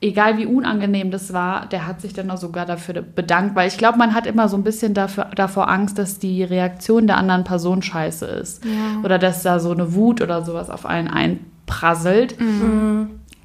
[0.00, 3.78] egal wie unangenehm das war, der hat sich dann auch sogar dafür bedankt, weil ich
[3.78, 7.44] glaube, man hat immer so ein bisschen dafür, davor Angst, dass die Reaktion der anderen
[7.44, 8.62] Person scheiße ist.
[9.02, 12.36] Oder dass da so eine Wut oder sowas auf einen einprasselt.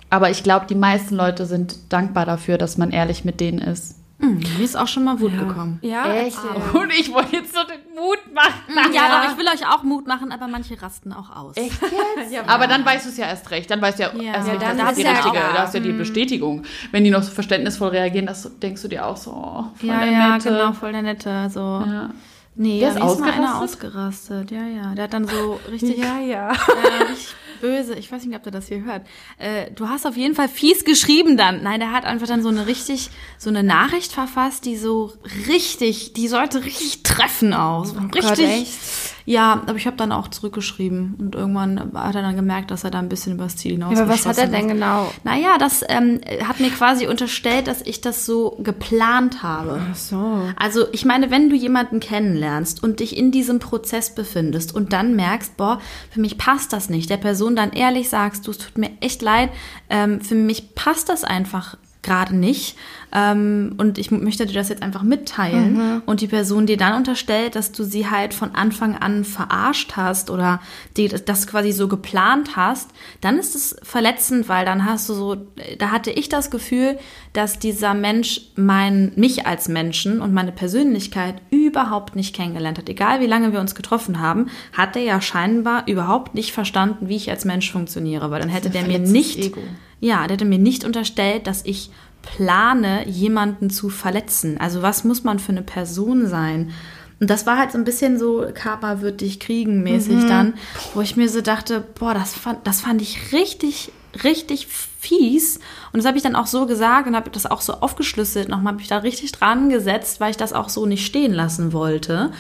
[0.10, 3.96] Aber ich glaube, die meisten Leute sind dankbar dafür, dass man ehrlich mit denen ist.
[4.22, 5.80] Hm, mir ist auch schon mal Wut gekommen.
[5.82, 6.38] ja, Echt?
[6.38, 6.80] erzähl.
[6.80, 8.94] Und ich wollte jetzt so den Mut machen.
[8.94, 11.58] Ja, doch, ich will euch auch Mut machen, aber manche rasten auch aus.
[11.58, 11.82] Echt
[12.32, 12.48] jetzt?
[12.48, 13.70] Aber dann weißt du es ja erst recht.
[13.72, 14.34] Dann weißt du ja, Ja.
[14.36, 16.64] erst Ja, recht, dann das ist die ja richtige, da hast du ja die Bestätigung.
[16.92, 20.00] Wenn die noch so verständnisvoll reagieren, das denkst du dir auch so, oh, voll ja,
[20.02, 20.50] der ja, Nette.
[20.50, 21.50] genau, voll der Nette.
[21.52, 21.60] So.
[21.60, 22.10] Ja.
[22.56, 23.96] Nee, Der ja, ist ist mal einer ausgerastet?
[23.96, 24.52] ausgerastet.
[24.52, 24.94] Ja, ja.
[24.96, 26.50] Der hat dann so richtig, Ja, ja.
[26.52, 27.96] äh, richtig böse.
[27.96, 29.06] Ich weiß nicht, ob der das hier hört.
[29.38, 31.64] Äh, du hast auf jeden Fall fies geschrieben dann.
[31.64, 35.14] Nein, der hat einfach dann so eine richtig, so eine Nachricht verfasst, die so
[35.48, 37.86] richtig, die sollte richtig treffen auch.
[37.86, 38.22] So richtig.
[38.22, 39.11] Gott?
[39.26, 42.92] Ja, aber ich habe dann auch zurückgeschrieben und irgendwann hat er dann gemerkt, dass er
[42.92, 45.12] da ein bisschen übers Ziel hinaus aber was hat er denn genau?
[45.24, 49.82] Naja, das ähm, hat mir quasi unterstellt, dass ich das so geplant habe.
[49.92, 50.42] Ach so.
[50.56, 55.16] Also ich meine, wenn du jemanden kennenlernst und dich in diesem Prozess befindest und dann
[55.16, 58.78] merkst, boah, für mich passt das nicht, der Person dann ehrlich sagst, du, es tut
[58.78, 59.50] mir echt leid,
[59.90, 62.76] ähm, für mich passt das einfach gerade nicht
[63.14, 67.56] ähm, und ich möchte dir das jetzt einfach mitteilen und die Person dir dann unterstellt,
[67.56, 70.62] dass du sie halt von Anfang an verarscht hast oder
[70.96, 72.90] die, das quasi so geplant hast,
[73.20, 75.38] dann ist es verletzend, weil dann hast du so,
[75.78, 76.98] da hatte ich das Gefühl,
[77.34, 82.90] dass dieser Mensch mein, mich als Menschen und meine Persönlichkeit überhaupt nicht kennengelernt hat.
[82.90, 87.16] Egal wie lange wir uns getroffen haben, hat er ja scheinbar überhaupt nicht verstanden, wie
[87.16, 89.62] ich als Mensch funktioniere, weil dann hätte der mir nicht, Ego.
[90.00, 91.92] ja, der hätte mir nicht unterstellt, dass ich
[92.22, 94.58] plane, jemanden zu verletzen.
[94.60, 96.72] Also was muss man für eine Person sein?
[97.20, 100.56] Und das war halt so ein bisschen so Kappa wird dich kriegen mäßig dann,
[100.96, 103.92] wo ich mir so dachte, boah, das fand, das fand ich richtig
[104.24, 105.58] richtig fies.
[105.92, 108.50] Und das habe ich dann auch so gesagt und habe das auch so aufgeschlüsselt.
[108.50, 111.74] Nochmal habe ich da richtig dran gesetzt, weil ich das auch so nicht stehen lassen
[111.74, 112.32] wollte.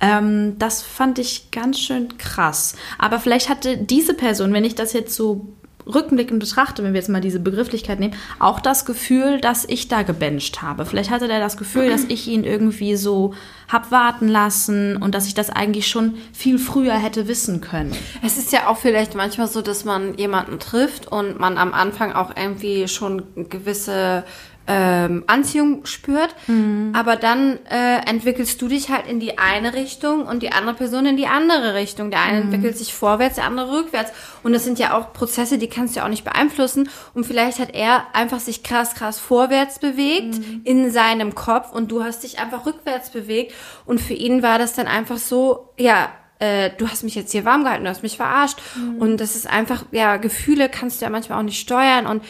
[0.00, 2.74] Ähm, das fand ich ganz schön krass.
[2.98, 5.48] Aber vielleicht hatte diese Person, wenn ich das jetzt so
[5.86, 10.02] rückblickend betrachte, wenn wir jetzt mal diese Begrifflichkeit nehmen, auch das Gefühl, dass ich da
[10.02, 10.86] gebencht habe.
[10.86, 13.34] Vielleicht hatte der das Gefühl, dass ich ihn irgendwie so
[13.68, 17.92] hab warten lassen und dass ich das eigentlich schon viel früher hätte wissen können.
[18.22, 22.12] Es ist ja auch vielleicht manchmal so, dass man jemanden trifft und man am Anfang
[22.12, 24.24] auch irgendwie schon gewisse
[24.66, 26.92] ähm, Anziehung spürt, mhm.
[26.94, 31.06] aber dann äh, entwickelst du dich halt in die eine Richtung und die andere Person
[31.06, 32.10] in die andere Richtung.
[32.10, 32.44] Der eine mhm.
[32.44, 34.12] entwickelt sich vorwärts, der andere rückwärts.
[34.42, 36.88] Und das sind ja auch Prozesse, die kannst du ja auch nicht beeinflussen.
[37.14, 40.60] Und vielleicht hat er einfach sich krass, krass vorwärts bewegt mhm.
[40.64, 43.54] in seinem Kopf und du hast dich einfach rückwärts bewegt.
[43.86, 47.44] Und für ihn war das dann einfach so, ja, äh, du hast mich jetzt hier
[47.44, 48.58] warm gehalten, du hast mich verarscht.
[48.76, 48.98] Mhm.
[48.98, 52.22] Und das ist einfach, ja, Gefühle kannst du ja manchmal auch nicht steuern und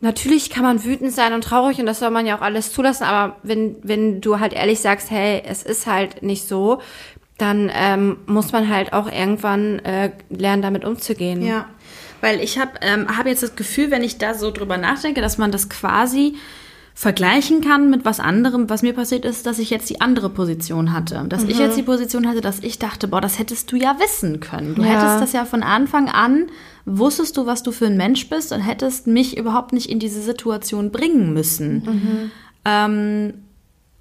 [0.00, 3.04] Natürlich kann man wütend sein und traurig und das soll man ja auch alles zulassen,
[3.04, 6.80] aber wenn, wenn du halt ehrlich sagst, hey, es ist halt nicht so,
[7.36, 11.42] dann ähm, muss man halt auch irgendwann äh, lernen, damit umzugehen.
[11.42, 11.68] Ja,
[12.20, 15.38] weil ich habe ähm, hab jetzt das Gefühl, wenn ich da so drüber nachdenke, dass
[15.38, 16.36] man das quasi
[16.94, 20.92] vergleichen kann mit was anderem, was mir passiert ist, dass ich jetzt die andere Position
[20.92, 21.24] hatte.
[21.28, 21.50] Dass mhm.
[21.50, 24.74] ich jetzt die Position hatte, dass ich dachte, boah, das hättest du ja wissen können.
[24.74, 24.88] Du ja.
[24.88, 26.48] hättest das ja von Anfang an,
[26.88, 30.22] wusstest du, was du für ein Mensch bist und hättest mich überhaupt nicht in diese
[30.22, 31.82] Situation bringen müssen.
[31.84, 32.30] Mhm.
[32.64, 33.34] Ähm,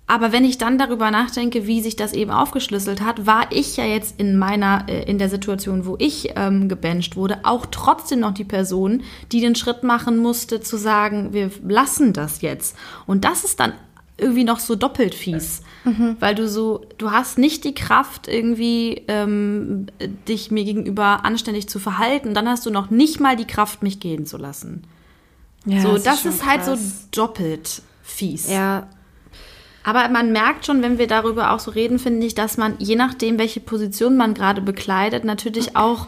[0.09, 3.83] aber wenn ich dann darüber nachdenke, wie sich das eben aufgeschlüsselt hat, war ich ja
[3.83, 8.33] jetzt in meiner, äh, in der Situation, wo ich ähm, gebencht wurde, auch trotzdem noch
[8.33, 12.77] die Person, die den Schritt machen musste, zu sagen, wir lassen das jetzt.
[13.05, 13.73] Und das ist dann
[14.17, 16.17] irgendwie noch so doppelt fies, mhm.
[16.19, 19.87] weil du so, du hast nicht die Kraft irgendwie ähm,
[20.27, 23.99] dich mir gegenüber anständig zu verhalten, dann hast du noch nicht mal die Kraft, mich
[23.99, 24.83] gehen zu lassen.
[25.65, 26.77] Ja, so, das, das ist, ist halt so
[27.11, 28.49] doppelt fies.
[28.49, 28.87] Ja,
[29.87, 32.95] aber man merkt schon, wenn wir darüber auch so reden, finde ich, dass man, je
[32.95, 36.07] nachdem, welche Position man gerade bekleidet, natürlich auch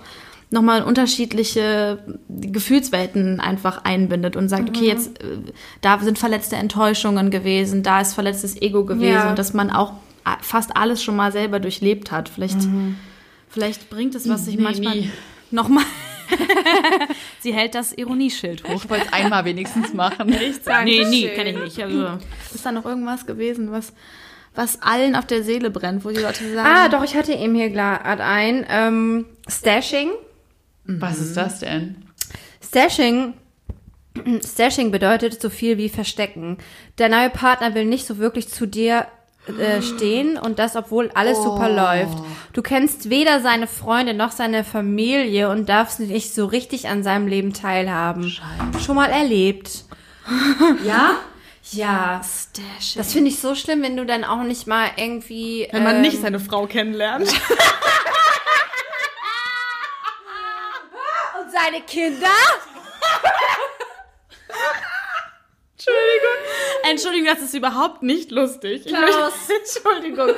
[0.51, 4.87] nochmal unterschiedliche Gefühlswelten einfach einbindet und sagt, okay, mhm.
[4.87, 5.37] jetzt äh,
[5.81, 9.29] da sind verletzte Enttäuschungen gewesen, da ist verletztes Ego gewesen ja.
[9.29, 9.93] und dass man auch
[10.41, 12.29] fast alles schon mal selber durchlebt hat.
[12.29, 12.97] Vielleicht, mhm.
[13.47, 15.03] vielleicht bringt es was, sich nee, manchmal
[15.51, 15.85] nochmal
[17.39, 18.83] Sie hält das Ironieschild hoch.
[18.83, 20.27] Ich wollte es einmal wenigstens machen.
[20.29, 21.81] Nicht sagen, nee, nie, kann ich nicht.
[21.81, 22.19] Also,
[22.53, 23.93] ist da noch irgendwas gewesen, was,
[24.53, 26.67] was allen auf der Seele brennt, wo die Leute sagen.
[26.67, 28.65] Ah, doch, ich hatte eben hier gerade ein.
[28.69, 30.11] Ähm, Stashing.
[30.97, 32.03] Was ist das denn?
[32.63, 33.33] Stashing
[34.43, 36.57] Stashing bedeutet so viel wie verstecken.
[36.97, 39.07] Der neue Partner will nicht so wirklich zu dir
[39.47, 41.43] äh, stehen und das, obwohl alles oh.
[41.43, 42.17] super läuft.
[42.53, 47.27] Du kennst weder seine Freunde noch seine Familie und darfst nicht so richtig an seinem
[47.27, 48.29] Leben teilhaben.
[48.29, 48.83] Scheiße.
[48.83, 49.85] Schon mal erlebt.
[50.85, 51.15] ja?
[51.71, 52.21] Ja.
[52.23, 52.97] Stashing.
[52.97, 55.67] Das finde ich so schlimm, wenn du dann auch nicht mal irgendwie.
[55.71, 57.27] Wenn man ähm, nicht seine Frau kennenlernt.
[61.39, 62.27] und seine Kinder?
[65.73, 66.89] Entschuldigung.
[66.89, 68.85] Entschuldigung, das ist überhaupt nicht lustig.
[68.85, 69.33] Klaus.
[69.59, 70.31] Entschuldigung.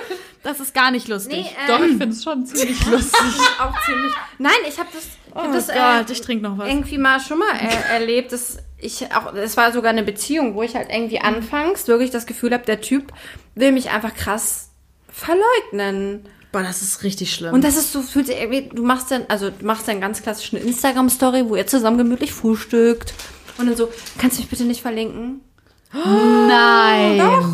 [0.44, 1.34] Das ist gar nicht lustig.
[1.34, 3.20] Nee, ähm, Doch, ich finde es schon ziemlich lustig.
[3.60, 4.14] auch ziemlich.
[4.38, 6.70] Nein, ich habe das, ich hab oh das Gott, äh, ich trinke noch was.
[6.70, 8.32] irgendwie mal schon mal äh, erlebt.
[8.32, 12.26] Dass ich auch, es war sogar eine Beziehung, wo ich halt irgendwie anfangs wirklich das
[12.26, 13.12] Gefühl habe, der Typ
[13.56, 14.70] will mich einfach krass
[15.10, 16.28] verleugnen.
[16.52, 17.54] Boah, das ist richtig schlimm.
[17.54, 20.22] Und das ist so, fühlt sich irgendwie, du machst dann, also du machst dann ganz
[20.22, 23.14] klassischen Instagram-Story, wo ihr zusammen gemütlich frühstückt.
[23.58, 25.42] Und dann so, kannst du mich bitte nicht verlinken?
[25.94, 27.18] Nein.
[27.18, 27.50] Doch.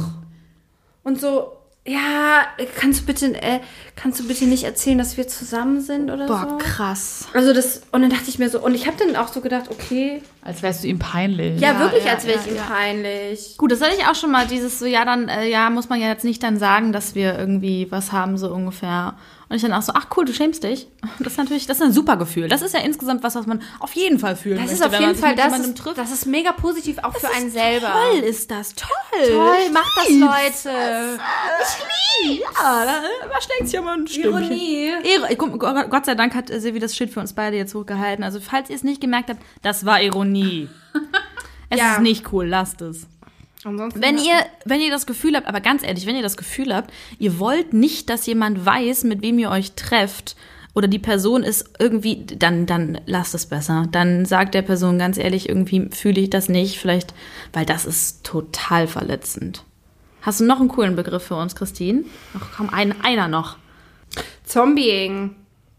[1.03, 1.56] Und so,
[1.87, 2.43] ja,
[2.75, 3.61] kannst du bitte, äh,
[3.95, 6.47] kannst du bitte nicht erzählen, dass wir zusammen sind oder Boah, so?
[6.49, 7.27] Boah, krass.
[7.33, 9.69] Also das, und dann dachte ich mir so, und ich habe dann auch so gedacht,
[9.69, 10.21] okay.
[10.41, 11.61] Als wärst du ihm peinlich.
[11.61, 13.57] Ja, ja wirklich, ja, als wäre ja, ich ihm peinlich.
[13.57, 16.01] Gut, das hatte ich auch schon mal, dieses so, ja, dann, äh, ja, muss man
[16.01, 19.15] ja jetzt nicht dann sagen, dass wir irgendwie was haben, so ungefähr.
[19.49, 20.87] Und ich dann auch so, ach cool, du schämst dich.
[21.19, 22.47] Das ist natürlich, das ist ein super Gefühl.
[22.47, 24.57] Das ist ja insgesamt was, was man auf jeden Fall fühlt.
[24.57, 25.97] Das möchte, ist auf jeden Fall, das ist, trifft.
[25.97, 27.91] das ist mega positiv, auch das für einen selber.
[27.91, 28.87] Toll ist das, toll.
[29.27, 31.19] Toll, macht das, Leute.
[31.61, 34.31] Ich liebe Ja, da überschlägt ja mal ein Stückchen.
[34.31, 34.91] Ironie.
[35.89, 38.23] Gott sei Dank hat Silvi das Schild für uns beide jetzt hochgehalten.
[38.23, 40.69] Also falls ihr es nicht gemerkt habt, das war Ironie.
[41.69, 41.93] es ja.
[41.93, 43.07] ist nicht cool, lasst es.
[43.67, 46.73] Ansonsten wenn ihr, wenn ihr das Gefühl habt, aber ganz ehrlich, wenn ihr das Gefühl
[46.73, 50.35] habt, ihr wollt nicht, dass jemand weiß, mit wem ihr euch trefft,
[50.77, 53.87] oder die Person ist irgendwie, dann, dann lasst es besser.
[53.91, 57.15] Dann sagt der Person ganz ehrlich, irgendwie fühle ich das nicht, vielleicht,
[57.51, 59.63] weil das ist total verletzend.
[60.21, 62.03] Hast du noch einen coolen Begriff für uns, Christine?
[62.37, 63.57] Ach komm, ein, einer noch.
[64.43, 65.35] Zombieing.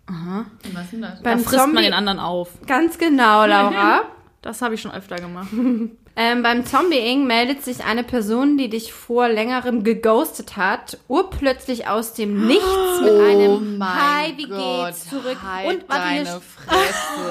[0.07, 0.47] Aha.
[0.73, 1.23] Was ist denn das?
[1.23, 2.49] Beim da frisst Zombie man den anderen auf.
[2.67, 4.03] Ganz genau, Laura.
[4.41, 5.49] Das habe ich schon öfter gemacht.
[6.21, 12.13] Ähm, beim Zombieing meldet sich eine Person, die dich vor längerem geghostet hat, urplötzlich aus
[12.13, 15.39] dem Nichts mit einem Hi, wie geht's zurück.
[15.41, 17.31] Halt Und warte, hier deine Fresse.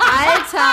[0.00, 0.66] Alter.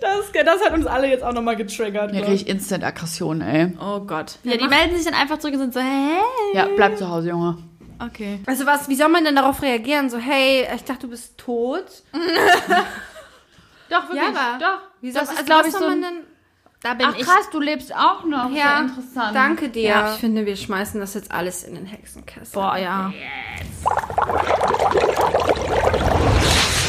[0.00, 2.12] Das, das hat uns alle jetzt auch nochmal getriggert.
[2.12, 3.76] Hier krieg ich Instant-Aggression, ey.
[3.80, 4.38] Oh Gott.
[4.44, 6.20] Ja, die melden sich dann einfach zurück und sind so, hä?
[6.54, 7.58] Ja, bleib zu Hause, Junge.
[7.98, 8.38] Okay.
[8.46, 10.10] Also was, wie soll man denn darauf reagieren?
[10.10, 11.86] So, hey, ich dachte, du bist tot.
[13.90, 14.91] Doch, Ja, aber Doch.
[15.02, 16.20] Wie soll, Das ist, also glaub was ich, so ein- denn?
[16.80, 17.22] Da bin Ach ich.
[17.24, 18.50] krass, du lebst auch noch.
[18.50, 19.34] Ja, Ja, interessant.
[19.36, 19.82] danke dir.
[19.88, 20.12] Ja.
[20.14, 22.52] Ich finde, wir schmeißen das jetzt alles in den Hexenkessel.
[22.54, 23.12] Boah, ja.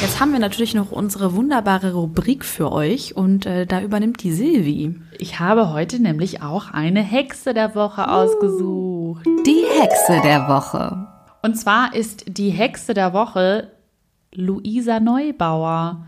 [0.01, 4.33] Jetzt haben wir natürlich noch unsere wunderbare Rubrik für euch und äh, da übernimmt die
[4.33, 4.99] Silvi.
[5.17, 9.25] Ich habe heute nämlich auch eine Hexe der Woche ausgesucht.
[9.45, 11.07] Die Hexe der Woche.
[11.41, 13.71] Und zwar ist die Hexe der Woche
[14.33, 16.05] Luisa Neubauer.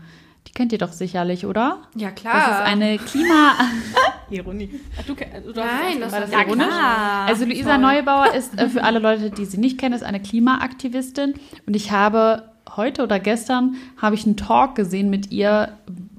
[0.56, 1.82] Kennt ihr doch sicherlich, oder?
[1.94, 2.32] Ja, klar.
[2.34, 3.52] Das ist eine Klima...
[4.30, 4.70] Ironie.
[5.06, 5.20] Du, du
[5.54, 6.66] Nein, das War ist das ironisch?
[6.66, 7.26] klar.
[7.26, 11.34] Also Luisa Neubauer ist äh, für alle Leute, die sie nicht kennen, ist eine Klimaaktivistin
[11.66, 12.44] und ich habe
[12.74, 15.72] heute oder gestern habe ich einen Talk gesehen mit ihr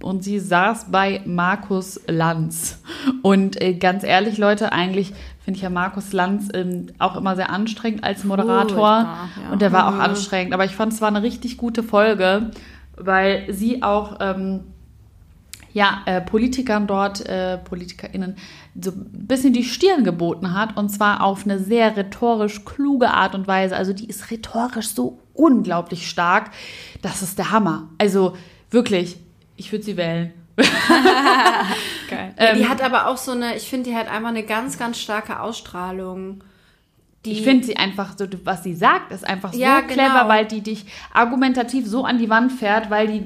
[0.04, 2.80] und sie saß bei Markus Lanz
[3.24, 5.14] und äh, ganz ehrlich Leute, eigentlich
[5.44, 9.52] finde ich ja Markus Lanz ähm, auch immer sehr anstrengend als Moderator Furchtbar, ja.
[9.52, 12.52] und der war auch anstrengend, aber ich fand es war eine richtig gute Folge,
[12.98, 14.62] weil sie auch ähm,
[15.78, 18.36] ja, äh, Politikern dort, äh, PolitikerInnen,
[18.82, 20.76] so ein bisschen die Stirn geboten hat.
[20.76, 23.76] Und zwar auf eine sehr rhetorisch kluge Art und Weise.
[23.76, 26.50] Also die ist rhetorisch so unglaublich stark.
[27.04, 27.90] Das ist der Hammer.
[28.00, 28.36] Also
[28.72, 29.18] wirklich,
[29.56, 30.34] ich würde sie wählen.
[32.10, 32.34] Geil.
[32.40, 35.00] Ähm, die hat aber auch so eine, ich finde, die hat einfach eine ganz, ganz
[35.00, 36.44] starke Ausstrahlung.
[37.28, 40.28] Die, Ich finde sie einfach so, was sie sagt, ist einfach so Ja, clever, genau.
[40.30, 43.24] weil die dich argumentativ so an die Wand fährt, weil die,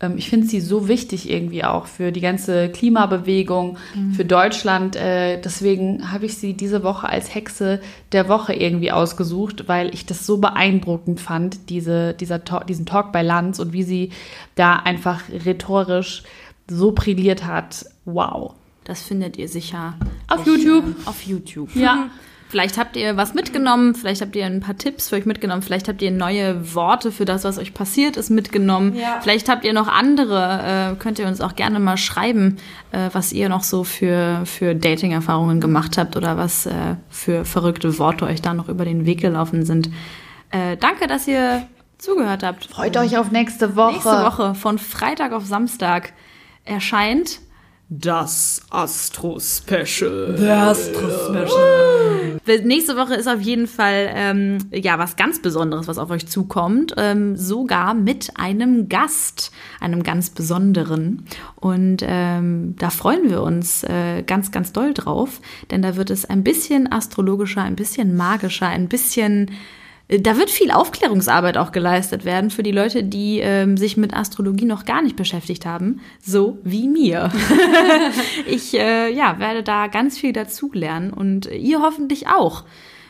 [0.00, 4.12] ähm, ich finde sie so wichtig irgendwie auch für die ganze Klimabewegung, Mhm.
[4.12, 4.96] für Deutschland.
[4.96, 7.80] Äh, deswegen habe ich sie diese Woche als Hexe
[8.12, 13.12] der Woche irgendwie ausgesucht, weil ich das so beeindruckend fand, diese, dieser Talk, diesen Talk
[13.12, 14.10] bei Lanz und wie sie
[14.54, 16.22] da einfach rhetorisch
[16.68, 17.84] so brilliert hat.
[18.06, 18.54] Wow.
[18.84, 19.94] Das findet ihr sicher
[20.28, 20.84] Auf YouTube.
[20.84, 21.74] äh, auf YouTube.
[21.76, 22.08] Ja.
[22.54, 25.88] Vielleicht habt ihr was mitgenommen, vielleicht habt ihr ein paar Tipps für euch mitgenommen, vielleicht
[25.88, 28.94] habt ihr neue Worte für das, was euch passiert ist, mitgenommen.
[28.94, 29.18] Ja.
[29.20, 32.58] Vielleicht habt ihr noch andere, äh, könnt ihr uns auch gerne mal schreiben,
[32.92, 37.98] äh, was ihr noch so für, für Dating-Erfahrungen gemacht habt oder was äh, für verrückte
[37.98, 39.90] Worte euch da noch über den Weg gelaufen sind.
[40.52, 41.66] Äh, danke, dass ihr
[41.98, 42.66] zugehört habt.
[42.66, 43.94] Freut euch auf nächste Woche.
[43.94, 46.12] Nächste Woche von Freitag auf Samstag
[46.64, 47.40] erscheint
[47.88, 50.36] das Astro Special.
[50.38, 52.40] Das Astro Special.
[52.64, 56.94] Nächste Woche ist auf jeden Fall ähm, ja was ganz Besonderes, was auf euch zukommt.
[56.96, 61.26] Ähm, sogar mit einem Gast, einem ganz besonderen.
[61.56, 66.24] Und ähm, da freuen wir uns äh, ganz, ganz doll drauf, denn da wird es
[66.24, 69.50] ein bisschen astrologischer, ein bisschen magischer, ein bisschen
[70.08, 74.66] da wird viel Aufklärungsarbeit auch geleistet werden für die Leute, die ähm, sich mit Astrologie
[74.66, 77.30] noch gar nicht beschäftigt haben, so wie mir.
[78.46, 82.64] ich äh, ja, werde da ganz viel dazulernen und ihr hoffentlich auch,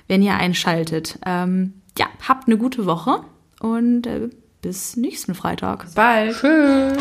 [0.06, 1.18] wenn ihr einschaltet.
[1.26, 3.24] Ähm, ja, habt eine gute Woche
[3.60, 4.28] und äh,
[4.62, 5.94] bis nächsten Freitag.
[5.94, 6.36] bald.
[6.36, 6.96] Tschüss.